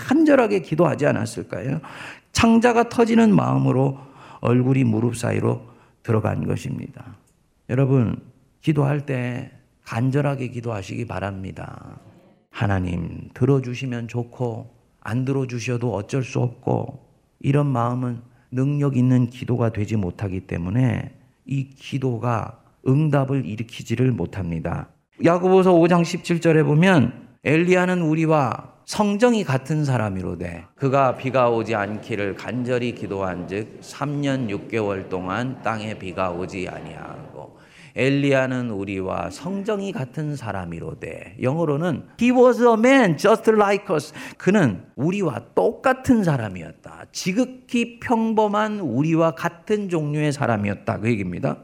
간절하게 0.08 0.62
기도하지 0.62 1.06
않았을까요? 1.06 1.80
창자가 2.32 2.88
터지는 2.88 3.34
마음으로 3.36 3.98
얼굴이 4.42 4.84
무릎 4.84 5.16
사이로 5.16 5.62
들어간 6.02 6.46
것입니다. 6.46 7.16
여러분, 7.70 8.20
기도할 8.60 9.06
때 9.06 9.50
간절하게 9.84 10.48
기도하시기 10.48 11.06
바랍니다. 11.06 11.98
하나님 12.50 13.30
들어주시면 13.34 14.08
좋고 14.08 14.70
안 15.00 15.24
들어주셔도 15.24 15.94
어쩔 15.94 16.22
수 16.22 16.40
없고 16.40 17.06
이런 17.40 17.66
마음은 17.66 18.20
능력 18.50 18.96
있는 18.96 19.30
기도가 19.30 19.70
되지 19.70 19.96
못하기 19.96 20.40
때문에 20.40 21.14
이 21.46 21.70
기도가 21.70 22.60
응답을 22.86 23.46
일으키지를 23.46 24.12
못합니다. 24.12 24.88
야고보서 25.24 25.72
5장 25.72 26.02
17절에 26.02 26.64
보면 26.64 27.28
엘리야는 27.44 28.02
우리와 28.02 28.71
성정이 28.92 29.44
같은 29.44 29.86
사람이로되 29.86 30.66
그가 30.74 31.16
비가 31.16 31.48
오지 31.48 31.74
않기를 31.74 32.34
간절히 32.34 32.94
기도한즉 32.94 33.80
3년 33.80 34.50
6개월 34.50 35.08
동안 35.08 35.62
땅에 35.62 35.98
비가 35.98 36.30
오지 36.30 36.68
아니하고 36.68 37.56
엘리야는 37.96 38.68
우리와 38.68 39.30
성정이 39.30 39.92
같은 39.92 40.36
사람이로되 40.36 41.38
영어로는 41.40 42.08
he 42.20 42.32
was 42.32 42.62
a 42.62 42.74
man 42.74 43.16
just 43.16 43.50
like 43.50 43.86
us 43.94 44.12
그는 44.36 44.84
우리와 44.96 45.40
똑같은 45.54 46.22
사람이었다. 46.22 47.06
지극히 47.12 47.98
평범한 47.98 48.80
우리와 48.80 49.30
같은 49.30 49.88
종류의 49.88 50.32
사람이었다. 50.32 50.98
그 51.00 51.08
얘기입니다. 51.08 51.56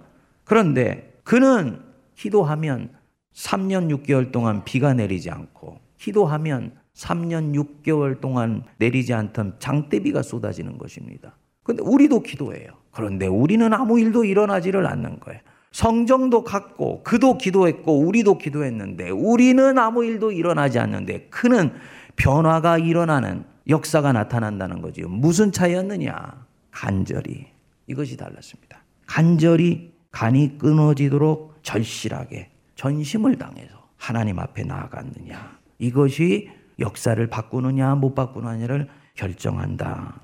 그런데 0.44 1.12
그는 1.24 1.82
기도하면 2.14 2.88
3년 3.34 3.94
6개월 3.98 4.32
동안 4.32 4.64
비가 4.64 4.94
내리지 4.94 5.28
않고 5.28 5.78
기도하면 5.98 6.77
3년 6.98 7.54
6개월 7.54 8.20
동안 8.20 8.64
내리지 8.78 9.14
않던 9.14 9.56
장대비가 9.60 10.22
쏟아지는 10.22 10.78
것입니다. 10.78 11.36
근데 11.62 11.82
우리도 11.82 12.22
기도해요. 12.22 12.72
그런데 12.90 13.26
우리는 13.26 13.72
아무 13.72 14.00
일도 14.00 14.24
일어나지를 14.24 14.86
않는 14.86 15.20
거예요. 15.20 15.40
성정도 15.70 16.42
같고 16.42 17.02
그도 17.04 17.38
기도했고 17.38 18.00
우리도 18.00 18.38
기도했는데 18.38 19.10
우리는 19.10 19.78
아무 19.78 20.04
일도 20.04 20.32
일어나지 20.32 20.78
않는데 20.78 21.28
그는 21.28 21.72
변화가 22.16 22.78
일어나는 22.78 23.44
역사가 23.68 24.12
나타난다는 24.12 24.82
거지요. 24.82 25.08
무슨 25.08 25.52
차이였느냐? 25.52 26.46
간절히. 26.70 27.46
이것이 27.86 28.16
달랐습니다. 28.16 28.82
간절히 29.06 29.92
간이 30.10 30.58
끊어지도록 30.58 31.58
절실하게 31.62 32.50
전심을 32.74 33.36
당해서 33.36 33.88
하나님 33.96 34.38
앞에 34.38 34.64
나아갔느냐. 34.64 35.58
이것이 35.78 36.50
역사를 36.78 37.24
바꾸느냐 37.26 37.94
못 37.94 38.14
바꾸느냐를 38.14 38.88
결정한다. 39.14 40.20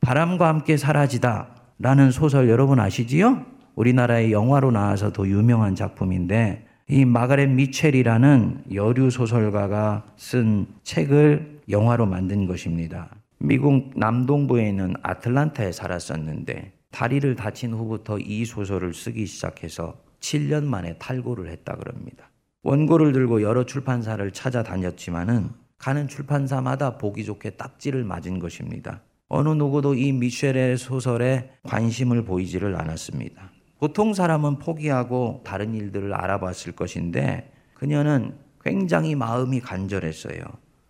바람과 0.00 0.48
함께 0.48 0.76
사라지다 0.76 1.54
라는 1.78 2.10
소설 2.10 2.48
여러분 2.48 2.80
아시지요? 2.80 3.44
우리나라의 3.76 4.32
영화로 4.32 4.70
나와서 4.72 5.12
더 5.12 5.26
유명한 5.26 5.74
작품인데 5.74 6.66
이 6.88 7.04
마가렛 7.04 7.50
미첼이라는 7.50 8.64
여류 8.72 9.10
소설가가 9.10 10.06
쓴 10.16 10.66
책을 10.82 11.60
영화로 11.68 12.06
만든 12.06 12.46
것입니다. 12.46 13.10
미국 13.38 13.92
남동부에 13.94 14.68
있는 14.68 14.94
아틀란타에 15.02 15.70
살았었는데 15.70 16.72
다리를 16.90 17.36
다친 17.36 17.72
후부터 17.72 18.18
이 18.18 18.44
소설을 18.44 18.94
쓰기 18.94 19.26
시작해서 19.26 19.94
7년 20.20 20.64
만에 20.64 20.96
탈고를 20.98 21.48
했다 21.50 21.76
그럽니다. 21.76 22.30
원고를 22.62 23.12
들고 23.12 23.42
여러 23.42 23.64
출판사를 23.64 24.28
찾아다녔지만은 24.32 25.50
가는 25.78 26.08
출판사마다 26.08 26.98
보기 26.98 27.24
좋게 27.24 27.50
딱지를 27.50 28.04
맞은 28.04 28.38
것입니다. 28.38 29.02
어느 29.28 29.50
누구도 29.50 29.94
이 29.94 30.12
미셸의 30.12 30.78
소설에 30.78 31.50
관심을 31.62 32.24
보이지를 32.24 32.76
않았습니다. 32.76 33.52
보통 33.78 34.12
사람은 34.12 34.58
포기하고 34.58 35.42
다른 35.44 35.74
일들을 35.74 36.12
알아봤을 36.12 36.72
것인데 36.74 37.52
그녀는 37.74 38.36
굉장히 38.64 39.14
마음이 39.14 39.60
간절했어요. 39.60 40.40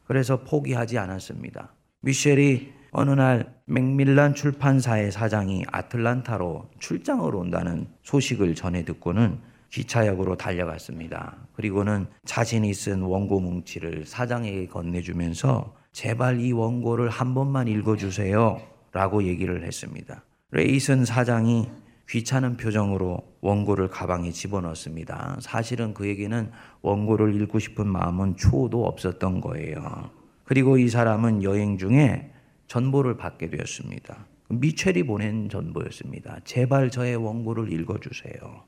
그래서 0.05 0.43
포기하지 0.43 0.99
않았습니다. 0.99 1.75
미셸이 2.01 2.73
어느 2.93 3.11
날 3.11 3.55
맥밀란 3.67 4.35
출판사의 4.35 5.13
사장이 5.13 5.65
아틀란타로 5.71 6.71
출장을 6.79 7.35
온다는 7.35 7.89
소식을 8.03 8.55
전해 8.55 8.85
듣고는 8.85 9.39
기차역으로 9.71 10.37
달려갔습니다. 10.37 11.37
그리고는 11.55 12.07
자신이 12.25 12.73
쓴 12.75 13.03
원고 13.03 13.41
뭉치를 13.41 14.07
사장에게 14.07 14.67
건네주면서 14.67 15.75
제발 15.93 16.41
이 16.41 16.53
원고를 16.53 17.11
한 17.11 17.35
번만 17.35 17.69
읽어주세요. 17.69 18.61
라고 18.93 19.23
얘기를 19.25 19.65
했습니다. 19.65 20.23
레이슨 20.51 21.05
사장이 21.05 21.69
귀찮은 22.09 22.57
표정으로 22.57 23.23
원고를 23.43 23.89
가방에 23.89 24.31
집어넣습니다. 24.31 25.37
사실은 25.41 25.93
그에게는 25.93 26.51
원고를 26.81 27.39
읽고 27.43 27.59
싶은 27.59 27.87
마음은 27.87 28.37
초도 28.37 28.87
없었던 28.87 29.43
거예요. 29.43 30.11
그리고 30.45 30.79
이 30.79 30.89
사람은 30.89 31.43
여행 31.43 31.77
중에 31.77 32.33
전보를 32.67 33.19
받게 33.19 33.51
되었습니다. 33.51 34.27
미첼이 34.49 35.03
보낸 35.03 35.51
전보였습니다. 35.51 36.39
제발 36.45 36.91
저의 36.91 37.17
원고를 37.17 37.71
읽어주세요. 37.71 38.65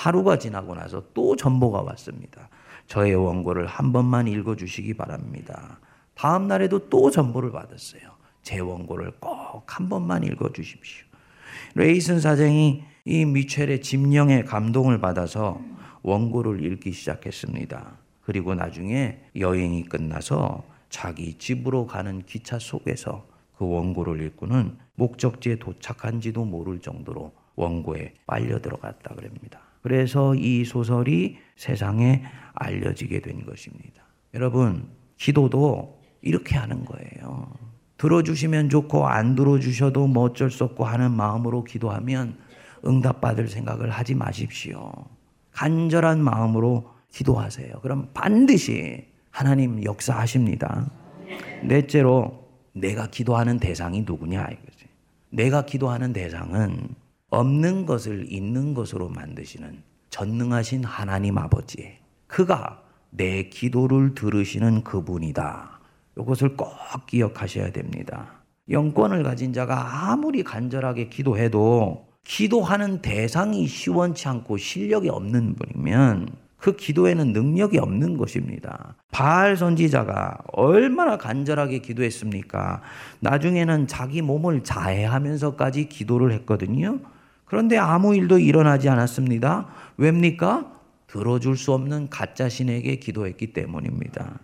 하루가 0.00 0.38
지나고 0.38 0.74
나서 0.74 1.04
또 1.12 1.36
전보가 1.36 1.82
왔습니다. 1.82 2.48
저의 2.86 3.14
원고를 3.14 3.66
한 3.66 3.92
번만 3.92 4.26
읽어주시기 4.28 4.94
바랍니다. 4.94 5.78
다음 6.14 6.48
날에도 6.48 6.88
또 6.88 7.10
전보를 7.10 7.52
받았어요. 7.52 8.02
제 8.42 8.58
원고를 8.60 9.12
꼭 9.20 9.40
한 9.66 9.88
번만 9.88 10.24
읽어주십시오. 10.24 11.06
레이슨 11.74 12.20
사장이 12.20 12.82
이 13.04 13.24
미첼의 13.24 13.82
집령에 13.82 14.42
감동을 14.42 15.00
받아서 15.00 15.60
원고를 16.02 16.64
읽기 16.64 16.92
시작했습니다. 16.92 17.98
그리고 18.22 18.54
나중에 18.54 19.20
여행이 19.36 19.84
끝나서 19.84 20.64
자기 20.88 21.34
집으로 21.38 21.86
가는 21.86 22.22
기차 22.24 22.58
속에서 22.58 23.26
그 23.56 23.68
원고를 23.68 24.22
읽고는 24.22 24.78
목적지에 24.94 25.56
도착한지도 25.56 26.44
모를 26.44 26.80
정도로 26.80 27.32
원고에 27.56 28.14
빨려 28.26 28.60
들어갔다 28.60 29.14
그럽니다. 29.14 29.60
그래서 29.82 30.34
이 30.34 30.64
소설이 30.64 31.38
세상에 31.56 32.22
알려지게 32.54 33.20
된 33.20 33.44
것입니다. 33.44 34.02
여러분, 34.34 34.88
기도도 35.16 36.00
이렇게 36.22 36.56
하는 36.56 36.84
거예요. 36.84 37.52
들어주시면 37.96 38.70
좋고 38.70 39.06
안 39.06 39.34
들어주셔도 39.34 40.06
뭐 40.06 40.24
어쩔 40.24 40.50
수 40.50 40.64
없고 40.64 40.84
하는 40.84 41.10
마음으로 41.10 41.64
기도하면 41.64 42.38
응답받을 42.86 43.48
생각을 43.48 43.90
하지 43.90 44.14
마십시오. 44.14 44.90
간절한 45.52 46.22
마음으로 46.22 46.90
기도하세요. 47.12 47.80
그럼 47.82 48.08
반드시 48.14 49.06
하나님 49.30 49.84
역사하십니다. 49.84 50.90
넷째로 51.62 52.48
내가 52.72 53.08
기도하는 53.08 53.58
대상이 53.58 54.02
누구냐 54.02 54.44
이거지. 54.44 54.86
내가 55.30 55.66
기도하는 55.66 56.12
대상은 56.12 56.94
없는 57.30 57.86
것을 57.86 58.32
있는 58.32 58.74
것으로 58.74 59.08
만드시는 59.08 59.82
전능하신 60.10 60.84
하나님 60.84 61.38
아버지. 61.38 61.98
그가 62.26 62.82
내 63.10 63.48
기도를 63.48 64.14
들으시는 64.14 64.84
그분이다. 64.84 65.80
이것을 66.18 66.56
꼭 66.56 66.74
기억하셔야 67.06 67.70
됩니다. 67.70 68.42
영권을 68.68 69.22
가진 69.22 69.52
자가 69.52 70.10
아무리 70.10 70.42
간절하게 70.42 71.08
기도해도 71.08 72.06
기도하는 72.24 73.00
대상이 73.00 73.66
시원치 73.66 74.28
않고 74.28 74.56
실력이 74.58 75.08
없는 75.08 75.54
분이면 75.54 76.28
그 76.58 76.76
기도에는 76.76 77.32
능력이 77.32 77.78
없는 77.78 78.16
것입니다. 78.16 78.94
바알 79.10 79.56
선지자가 79.56 80.36
얼마나 80.52 81.16
간절하게 81.16 81.78
기도했습니까? 81.78 82.82
나중에는 83.20 83.86
자기 83.86 84.20
몸을 84.20 84.62
자해하면서까지 84.62 85.88
기도를 85.88 86.32
했거든요. 86.32 87.00
그런데 87.50 87.76
아무 87.76 88.14
일도 88.14 88.38
일어나지 88.38 88.88
않았습니다. 88.88 89.66
왜입니까? 89.96 90.72
들어줄 91.08 91.56
수 91.56 91.72
없는 91.72 92.08
가짜 92.08 92.48
신에게 92.48 93.00
기도했기 93.00 93.52
때문입니다. 93.52 94.38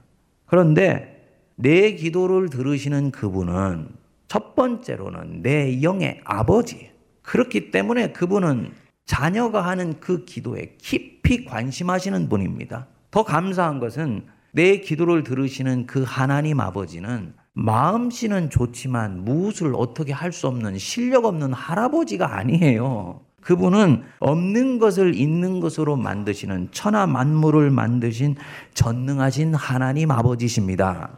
그런데 0.44 1.24
내 1.54 1.92
기도를 1.92 2.50
들으시는 2.50 3.12
그분은 3.12 3.90
첫 4.26 4.56
번째로는 4.56 5.42
내 5.42 5.82
영의 5.82 6.20
아버지. 6.24 6.90
그렇기 7.22 7.70
때문에 7.70 8.10
그분은 8.10 8.72
자녀가 9.04 9.64
하는 9.64 10.00
그 10.00 10.24
기도에 10.24 10.74
깊이 10.78 11.44
관심하시는 11.44 12.28
분입니다. 12.28 12.88
더 13.12 13.22
감사한 13.22 13.78
것은 13.78 14.26
내 14.50 14.80
기도를 14.80 15.22
들으시는 15.22 15.86
그 15.86 16.02
하나님 16.04 16.58
아버지는 16.58 17.34
마음씨는 17.58 18.50
좋지만 18.50 19.24
무엇을 19.24 19.72
어떻게 19.76 20.12
할 20.12 20.30
수 20.30 20.46
없는 20.46 20.76
실력 20.76 21.24
없는 21.24 21.54
할아버지가 21.54 22.36
아니에요. 22.36 23.20
그분은 23.40 24.02
없는 24.18 24.78
것을 24.78 25.14
있는 25.14 25.60
것으로 25.60 25.96
만드시는 25.96 26.68
천하 26.72 27.06
만물을 27.06 27.70
만드신 27.70 28.36
전능하신 28.74 29.54
하나님 29.54 30.10
아버지십니다. 30.10 31.10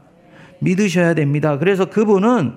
믿으셔야 0.61 1.14
됩니다. 1.14 1.59
그래서 1.59 1.87
그분은 1.87 2.53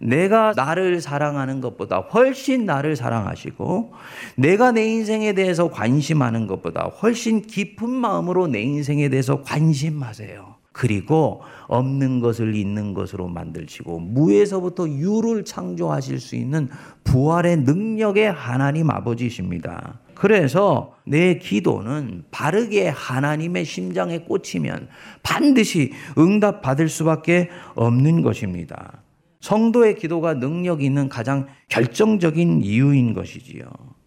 내가 0.00 0.52
나를 0.54 1.00
사랑하는 1.00 1.62
것보다 1.62 1.98
훨씬 2.00 2.66
나를 2.66 2.96
사랑하시고 2.96 3.92
내가 4.36 4.72
내 4.72 4.84
인생에 4.84 5.32
대해서 5.32 5.70
관심하는 5.70 6.46
것보다 6.46 6.90
훨씬 7.00 7.40
깊은 7.40 7.88
마음으로 7.88 8.48
내 8.48 8.60
인생에 8.60 9.08
대해서 9.08 9.40
관심하세요. 9.42 10.53
그리고 10.74 11.40
없는 11.68 12.18
것을 12.18 12.56
있는 12.56 12.94
것으로 12.94 13.28
만들시고 13.28 14.00
무에서부터 14.00 14.88
유를 14.88 15.44
창조하실 15.44 16.18
수 16.18 16.34
있는 16.34 16.68
부활의 17.04 17.58
능력의 17.58 18.32
하나님 18.32 18.90
아버지십니다. 18.90 20.00
그래서 20.14 20.96
내 21.06 21.38
기도는 21.38 22.24
바르게 22.32 22.88
하나님의 22.88 23.64
심장에 23.64 24.18
꽂히면 24.18 24.88
반드시 25.22 25.92
응답 26.18 26.60
받을 26.60 26.88
수밖에 26.88 27.50
없는 27.76 28.22
것입니다. 28.22 29.04
성도의 29.40 29.94
기도가 29.94 30.34
능력 30.34 30.82
있는 30.82 31.08
가장 31.08 31.46
결정적인 31.68 32.62
이유인 32.62 33.14
것이지요. 33.14 33.66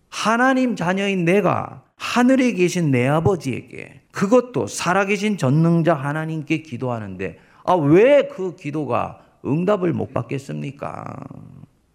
하나님 0.09 0.75
자녀인 0.75 1.23
내가 1.23 1.86
하늘에 1.97 2.53
계신 2.53 2.91
내 2.91 3.07
아버지에게 3.07 4.01
그것도 4.11 4.67
살아계신 4.67 5.37
전능자 5.37 5.93
하나님께 5.93 6.61
기도하는데 6.61 7.37
아, 7.65 7.73
왜 7.73 8.27
그 8.29 8.55
기도가 8.55 9.19
응답을 9.45 9.93
못 9.93 10.13
받겠습니까? 10.13 11.03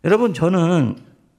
여러분, 0.04 0.34
저는 0.34 0.96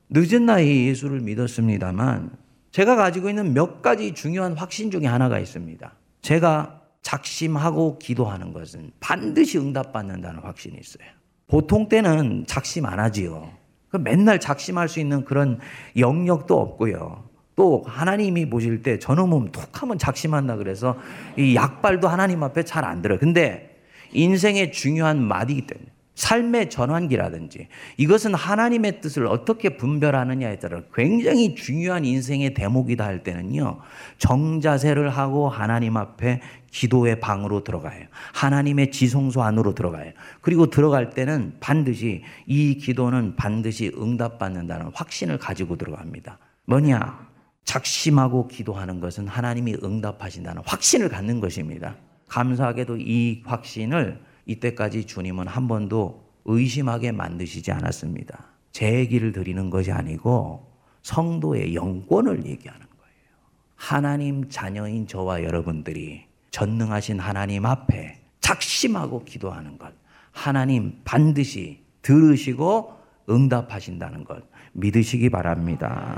늦은 0.09 0.45
나이에 0.45 0.87
예수를 0.87 1.19
믿었습니다만 1.19 2.31
제가 2.71 2.95
가지고 2.95 3.29
있는 3.29 3.53
몇 3.53 3.81
가지 3.81 4.13
중요한 4.13 4.53
확신 4.53 4.89
중에 4.89 5.05
하나가 5.05 5.37
있습니다. 5.39 5.93
제가 6.21 6.81
작심하고 7.01 7.99
기도하는 7.99 8.53
것은 8.53 8.91
반드시 8.99 9.59
응답받는다는 9.59 10.39
확신이 10.41 10.77
있어요. 10.79 11.07
보통 11.47 11.89
때는 11.89 12.45
작심 12.47 12.85
안 12.85 12.99
하지요. 12.99 13.51
그 13.89 13.97
맨날 13.97 14.39
작심할 14.39 14.87
수 14.89 14.99
있는 14.99 15.23
그런 15.25 15.59
영역도 15.97 16.59
없고요. 16.59 17.29
또 17.55 17.83
하나님이 17.85 18.49
보실 18.49 18.81
때 18.81 18.99
저놈은 18.99 19.51
툭 19.51 19.81
하면 19.81 19.97
작심한다 19.97 20.57
그래서 20.57 20.97
이 21.37 21.55
약발도 21.55 22.07
하나님 22.07 22.43
앞에 22.43 22.63
잘 22.63 22.83
안 22.83 23.01
들어요. 23.01 23.19
근데 23.19 23.79
인생의 24.11 24.71
중요한 24.71 25.21
마디이기 25.21 25.67
때문에 25.67 25.87
삶의 26.15 26.69
전환기라든지 26.69 27.69
이것은 27.97 28.35
하나님의 28.35 29.01
뜻을 29.01 29.25
어떻게 29.25 29.77
분별하느냐에 29.77 30.59
따라 30.59 30.81
굉장히 30.93 31.55
중요한 31.55 32.05
인생의 32.05 32.53
대목이다 32.53 33.03
할 33.03 33.23
때는요 33.23 33.79
정자세를 34.19 35.09
하고 35.09 35.49
하나님 35.49 35.97
앞에 35.97 36.41
기도의 36.69 37.19
방으로 37.19 37.63
들어가요. 37.63 38.05
하나님의 38.33 38.91
지성소 38.91 39.41
안으로 39.41 39.73
들어가요. 39.73 40.11
그리고 40.41 40.69
들어갈 40.69 41.09
때는 41.11 41.55
반드시 41.59 42.23
이 42.45 42.77
기도는 42.77 43.35
반드시 43.35 43.91
응답받는다는 43.97 44.91
확신을 44.93 45.37
가지고 45.37 45.77
들어갑니다. 45.77 46.37
뭐냐 46.65 47.32
작심하고 47.63 48.47
기도하는 48.47 48.99
것은 48.99 49.27
하나님이 49.27 49.77
응답하신다는 49.83 50.61
확신을 50.65 51.09
갖는 51.09 51.39
것입니다 51.39 51.95
감사하게도 52.27 52.97
이 52.97 53.41
확신을 53.45 54.21
이때까지 54.45 55.05
주님은 55.05 55.47
한 55.47 55.67
번도 55.67 56.23
의심하게 56.45 57.11
만드시지 57.11 57.71
않았습니다. 57.71 58.45
제 58.71 58.95
얘기를 58.95 59.31
드리는 59.31 59.69
것이 59.69 59.91
아니고 59.91 60.71
성도의 61.03 61.75
영권을 61.75 62.45
얘기하는 62.45 62.79
거예요. 62.79 63.37
하나님 63.75 64.49
자녀인 64.49 65.07
저와 65.07 65.43
여러분들이 65.43 66.25
전능하신 66.51 67.19
하나님 67.19 67.65
앞에 67.65 68.19
작심하고 68.41 69.23
기도하는 69.23 69.77
것. 69.77 69.93
하나님 70.31 70.99
반드시 71.03 71.83
들으시고 72.01 73.02
응답하신다는 73.29 74.23
것. 74.23 74.43
믿으시기 74.73 75.29
바랍니다. 75.29 76.17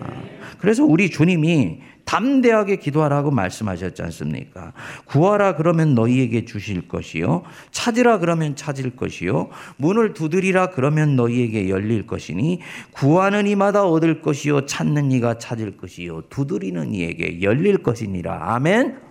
그래서 0.60 0.84
우리 0.86 1.10
주님이 1.10 1.80
담대하게 2.06 2.78
기도하라고 2.78 3.32
말씀하셨지 3.32 4.02
않습니까? 4.04 4.74
구하라 5.06 5.56
그러면 5.56 5.96
너희에게 5.96 6.46
주실 6.46 6.88
것이요. 6.88 7.44
찾으라 7.72 8.20
그러면 8.20 8.56
찾을 8.56 8.96
것이요. 8.96 9.50
문을 9.78 10.14
두드리라 10.14 10.68
그러면 10.68 11.16
너희에게 11.16 11.70
열릴 11.70 12.08
것이니 12.08 12.62
구하는 12.92 13.48
이마다 13.48 13.86
얻을 13.86 14.22
것이요. 14.22 14.66
찾는 14.66 15.12
이가 15.12 15.38
찾을 15.38 15.78
것이요. 15.78 16.24
두드리는 16.30 16.94
이에게 16.94 17.42
열릴 17.42 17.80
것이니라. 17.80 18.54
아멘. 18.54 19.05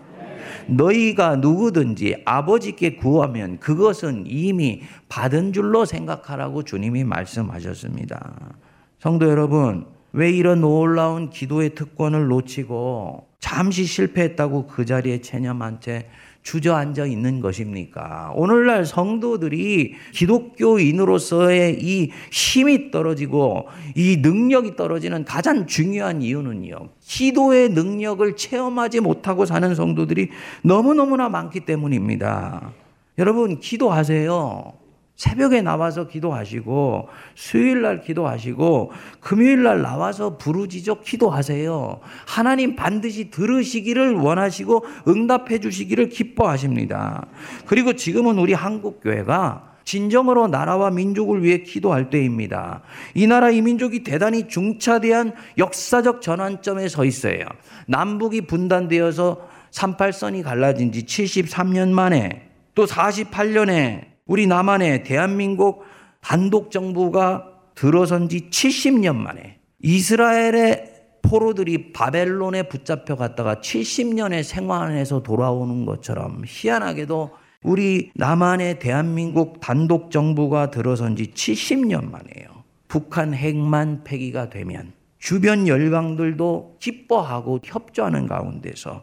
너희가 0.66 1.36
누구든지 1.36 2.22
아버지께 2.24 2.96
구하면 2.96 3.58
그것은 3.58 4.24
이미 4.26 4.82
받은 5.08 5.52
줄로 5.52 5.84
생각하라고 5.84 6.62
주님이 6.62 7.04
말씀하셨습니다. 7.04 8.56
성도 8.98 9.28
여러분, 9.28 9.86
왜 10.12 10.30
이런 10.30 10.60
놀라운 10.60 11.28
기도의 11.28 11.74
특권을 11.74 12.28
놓치고 12.28 13.28
잠시 13.40 13.84
실패했다고 13.84 14.68
그 14.68 14.86
자리에 14.86 15.20
체념한 15.20 15.80
채 15.80 16.08
주저앉아 16.44 17.06
있는 17.06 17.40
것입니까? 17.40 18.32
오늘날 18.36 18.84
성도들이 18.84 19.94
기독교인으로서의 20.12 21.78
이 21.82 22.10
힘이 22.30 22.90
떨어지고 22.90 23.66
이 23.96 24.18
능력이 24.18 24.76
떨어지는 24.76 25.24
가장 25.24 25.66
중요한 25.66 26.22
이유는요. 26.22 26.90
기도의 27.00 27.70
능력을 27.70 28.36
체험하지 28.36 29.00
못하고 29.00 29.46
사는 29.46 29.74
성도들이 29.74 30.28
너무너무나 30.62 31.28
많기 31.30 31.60
때문입니다. 31.60 32.72
여러분, 33.18 33.58
기도하세요. 33.58 34.83
새벽에 35.16 35.62
나와서 35.62 36.08
기도하시고 36.08 37.08
수요일 37.36 37.82
날 37.82 38.00
기도하시고 38.00 38.90
금요일 39.20 39.62
날 39.62 39.80
나와서 39.80 40.36
부르짖어 40.36 41.02
기도하세요. 41.02 42.00
하나님 42.26 42.74
반드시 42.74 43.30
들으시기를 43.30 44.16
원하시고 44.16 44.84
응답해 45.06 45.60
주시기를 45.60 46.08
기뻐하십니다. 46.08 47.26
그리고 47.66 47.92
지금은 47.92 48.38
우리 48.38 48.54
한국 48.54 49.00
교회가 49.00 49.74
진정으로 49.84 50.48
나라와 50.48 50.90
민족을 50.90 51.44
위해 51.44 51.58
기도할 51.58 52.10
때입니다. 52.10 52.82
이 53.14 53.26
나라 53.26 53.50
이 53.50 53.60
민족이 53.60 54.02
대단히 54.02 54.48
중차대한 54.48 55.34
역사적 55.58 56.22
전환점에 56.22 56.88
서 56.88 57.04
있어요. 57.04 57.44
남북이 57.86 58.42
분단되어서 58.42 59.46
38선이 59.70 60.42
갈라진 60.42 60.90
지 60.90 61.04
73년 61.04 61.90
만에 61.90 62.48
또 62.74 62.86
48년에 62.86 64.13
우리 64.26 64.46
남한에 64.46 65.02
대한민국 65.02 65.84
단독 66.20 66.70
정부가 66.70 67.50
들어선 67.74 68.30
지 68.30 68.48
70년 68.48 69.16
만에 69.16 69.58
이스라엘의 69.80 70.92
포로들이 71.20 71.92
바벨론에 71.92 72.64
붙잡혀 72.64 73.16
갔다가 73.16 73.56
70년의 73.56 74.42
생활에서 74.42 75.22
돌아오는 75.22 75.84
것처럼 75.84 76.42
희한하게도 76.46 77.30
우리 77.64 78.12
남한의 78.14 78.78
대한민국 78.78 79.60
단독 79.60 80.10
정부가 80.10 80.70
들어선 80.70 81.16
지 81.16 81.32
70년 81.32 82.10
만에요. 82.10 82.64
북한 82.88 83.34
핵만 83.34 84.04
폐기가 84.04 84.48
되면 84.48 84.92
주변 85.18 85.66
열강들도 85.66 86.76
기뻐하고 86.78 87.60
협조하는 87.64 88.26
가운데서 88.26 89.02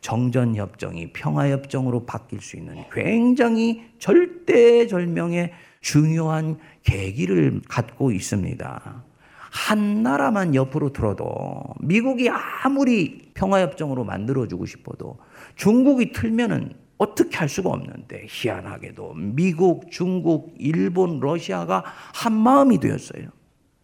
정전협정이 0.00 1.12
평화협정으로 1.12 2.06
바뀔 2.06 2.40
수 2.40 2.56
있는 2.56 2.84
굉장히 2.92 3.82
절대절명의 3.98 5.52
중요한 5.80 6.58
계기를 6.82 7.60
갖고 7.68 8.10
있습니다. 8.12 9.04
한 9.50 10.02
나라만 10.02 10.54
옆으로 10.54 10.92
들어도 10.92 11.62
미국이 11.80 12.28
아무리 12.30 13.30
평화협정으로 13.34 14.04
만들어주고 14.04 14.66
싶어도 14.66 15.18
중국이 15.56 16.12
틀면은 16.12 16.74
어떻게 16.98 17.36
할 17.36 17.48
수가 17.48 17.70
없는데 17.70 18.26
희한하게도 18.28 19.14
미국, 19.14 19.90
중국, 19.90 20.54
일본, 20.58 21.20
러시아가 21.20 21.84
한 22.14 22.32
마음이 22.32 22.78
되었어요. 22.78 23.28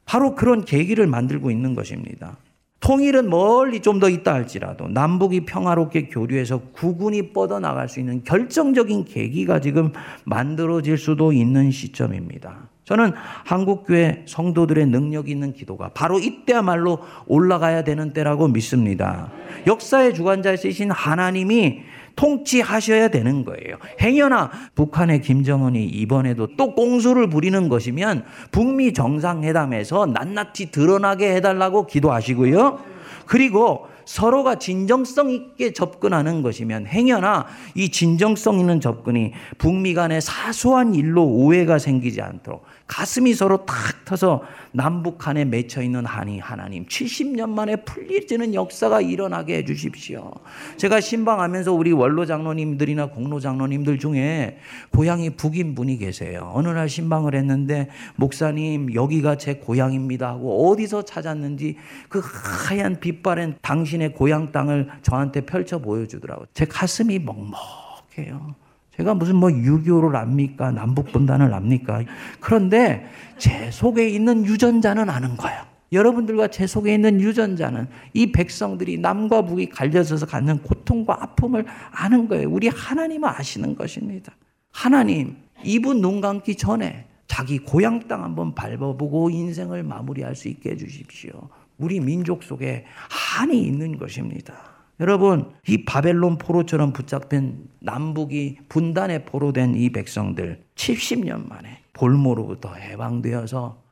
바로 0.05 0.35
그런 0.35 0.65
계기를 0.65 1.07
만들고 1.07 1.51
있는 1.51 1.75
것입니다. 1.75 2.37
통일은 2.85 3.31
멀리 3.31 3.81
좀 3.81 3.99
더 3.99 4.11
있다 4.11 4.35
할지라도 4.35 4.89
남북이 4.89 5.47
평화롭게 5.47 6.09
교류해서 6.09 6.61
구군이 6.73 7.33
뻗어나갈 7.33 7.89
수 7.89 8.01
있는 8.01 8.23
결정적인 8.25 9.05
계기가 9.07 9.61
지금 9.61 9.93
만들어질 10.25 10.99
수도 10.99 11.33
있는 11.33 11.71
시점입니다. 11.71 12.69
저는 12.85 13.13
한국교회 13.45 14.25
성도들의 14.27 14.87
능력 14.87 15.31
있는 15.31 15.55
기도가 15.55 15.89
바로 15.95 16.19
이때야말로 16.19 16.99
올라가야 17.27 17.85
되는 17.85 18.13
때라고 18.13 18.49
믿습니다. 18.49 19.31
역사의 19.67 20.13
주관자이신 20.13 20.91
하나님이 20.91 21.81
통치하셔야 22.17 23.09
되는 23.09 23.45
거예요. 23.45 23.77
행여나 24.01 24.51
북한의 24.75 25.21
김정은이 25.21 25.85
이번에도 25.85 26.49
또 26.57 26.75
꽁수를 26.75 27.29
부리는 27.29 27.69
것이면 27.69 28.25
북미 28.51 28.93
정상회담에서 28.93 30.07
낱낱이 30.07 30.71
드러나게 30.71 31.35
해달라고 31.37 31.87
기도하시고요. 31.87 32.79
그리고 33.27 33.87
서로가 34.05 34.57
진정성 34.57 35.31
있게 35.31 35.73
접근하는 35.73 36.43
것이면 36.43 36.87
행여나 36.87 37.47
이 37.75 37.89
진정성 37.89 38.61
있는 38.61 38.81
접근이 38.81 39.33
북미 39.59 39.95
간의 39.95 40.21
사소한 40.21 40.95
일로 40.95 41.25
오해가 41.25 41.79
생기지 41.79 42.21
않도록 42.21 42.65
가슴이 42.87 43.33
서로 43.33 43.65
탁 43.65 44.05
터서 44.05 44.43
남북 44.73 45.19
간에 45.19 45.45
맺혀 45.45 45.83
있는 45.83 46.05
한이 46.05 46.39
하나님 46.39 46.85
70년 46.87 47.49
만에 47.49 47.77
풀리지는 47.77 48.55
역사가 48.55 49.01
일어나게 49.01 49.59
해 49.59 49.65
주십시오. 49.65 50.33
제가 50.77 51.01
신방하면서 51.01 51.73
우리 51.73 51.93
원로 51.93 52.27
장로님들이나 52.27 53.07
공로 53.07 53.41
장로님들 53.41 53.99
중에 53.99 54.59
고향이 54.91 55.31
북인 55.31 55.75
분이 55.75 55.97
계세요. 55.99 56.51
어느 56.55 56.69
날 56.69 56.89
신방을 56.89 57.35
했는데 57.35 57.89
목사님 58.17 58.95
여기가 58.95 59.37
제 59.37 59.55
고향입니다 59.55 60.29
하고 60.29 60.71
어디서 60.71 61.05
찾았는지 61.05 61.77
그 62.09 62.21
하얀 62.69 63.01
빛바랜 63.01 63.59
당신의 63.63 64.13
고향 64.13 64.53
땅을 64.53 64.91
저한테 65.03 65.43
펼쳐 65.43 65.79
보여주더라고요. 65.79 66.47
제 66.53 66.67
가슴이 66.67 67.19
먹먹해요. 67.21 68.64
제가 68.97 69.15
무슨 69.15 69.37
뭐 69.37 69.49
6.25를 69.49 70.15
압니까? 70.15 70.71
남북분단을 70.71 71.53
압니까? 71.53 72.03
그런데 72.41 73.07
제 73.39 73.71
속에 73.71 74.09
있는 74.09 74.45
유전자는 74.47 75.11
아는 75.11 75.37
거예요. 75.37 75.63
여러분들과 75.93 76.49
제 76.49 76.67
속에 76.67 76.95
있는 76.95 77.21
유전자는 77.21 77.89
이 78.15 78.33
백성들이 78.33 78.99
남과 78.99 79.43
북이 79.43 79.69
갈려져서 79.69 80.27
갖는 80.27 80.59
고통과 80.63 81.23
아픔을 81.23 81.65
아는 81.93 82.29
거예요. 82.29 82.51
우리 82.51 82.69
하나님은 82.69 83.29
아시는 83.29 83.77
것입니다. 83.77 84.33
하나님, 84.73 85.37
이분 85.63 86.01
눈 86.01 86.21
감기 86.21 86.57
전에 86.57 87.07
자기 87.27 87.59
고향 87.59 88.07
땅 88.07 88.23
한번 88.23 88.55
밟아보고 88.55 89.31
인생을 89.31 89.83
마무리할 89.83 90.35
수 90.35 90.49
있게 90.49 90.73
해주십시오. 90.73 91.49
우리 91.79 92.01
민족 92.01 92.43
속에 92.43 92.85
한이 93.09 93.61
있는 93.63 93.99
것입니다. 93.99 94.74
여러분, 95.01 95.51
이 95.67 95.85
바벨론 95.85 96.39
포로처럼 96.39 96.93
붙잡힌 96.93 97.69
남북이 97.81 98.59
분단의 98.69 99.25
포로 99.25 99.53
된 99.53 99.75
이 99.75 99.91
백성들 99.91 100.63
70년 100.77 101.49
만에 101.49 101.81
볼모로부터 101.93 102.75
해방되어서 102.75 103.83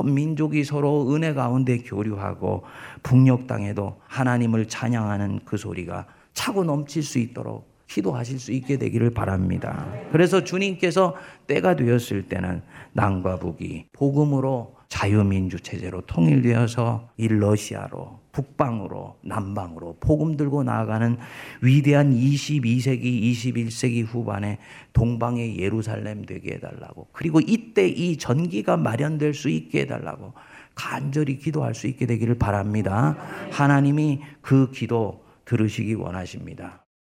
온 0.00 0.14
민족이 0.14 0.64
서로 0.64 1.14
은혜 1.14 1.32
가운데 1.34 1.78
교류하고 1.78 2.64
북녘 3.02 3.46
땅에도 3.46 4.00
하나님을 4.08 4.66
찬양하는 4.66 5.40
그 5.44 5.56
소리가 5.56 6.06
차고 6.34 6.64
넘칠 6.64 7.02
수 7.02 7.18
있도록 7.18 7.70
기도하실 7.86 8.38
수 8.38 8.52
있게 8.52 8.78
되기를 8.78 9.10
바랍니다. 9.10 9.86
그래서 10.12 10.42
주님께서 10.44 11.14
때가 11.46 11.76
되었을 11.76 12.28
때는 12.28 12.62
남과 12.92 13.38
북이 13.38 13.86
복음으로 13.92 14.76
자유민주 14.88 15.60
체제로 15.60 16.00
통일되어서 16.02 17.08
이 17.18 17.28
러시아로 17.28 18.21
북방으로 18.32 19.18
남방으로 19.22 19.98
복음 20.00 20.36
들고 20.36 20.64
나아가는 20.64 21.18
위대한 21.60 22.12
22세기 22.12 23.22
21세기 23.22 24.04
후반에 24.06 24.58
동방의 24.92 25.58
예루살렘 25.58 26.24
되게 26.24 26.54
해달라고 26.54 27.08
그리고 27.12 27.40
이때 27.40 27.86
이 27.86 28.16
전기가 28.16 28.76
마련될 28.76 29.34
수 29.34 29.48
있게 29.48 29.82
해달라고 29.82 30.32
간절히 30.74 31.38
기도할 31.38 31.74
수 31.74 31.86
있게 31.86 32.06
되기를 32.06 32.36
바랍니다. 32.36 33.16
하나님이 33.50 34.22
그 34.40 34.70
기도 34.70 35.22
들으시기 35.44 35.94
원하십니다. 35.94 36.81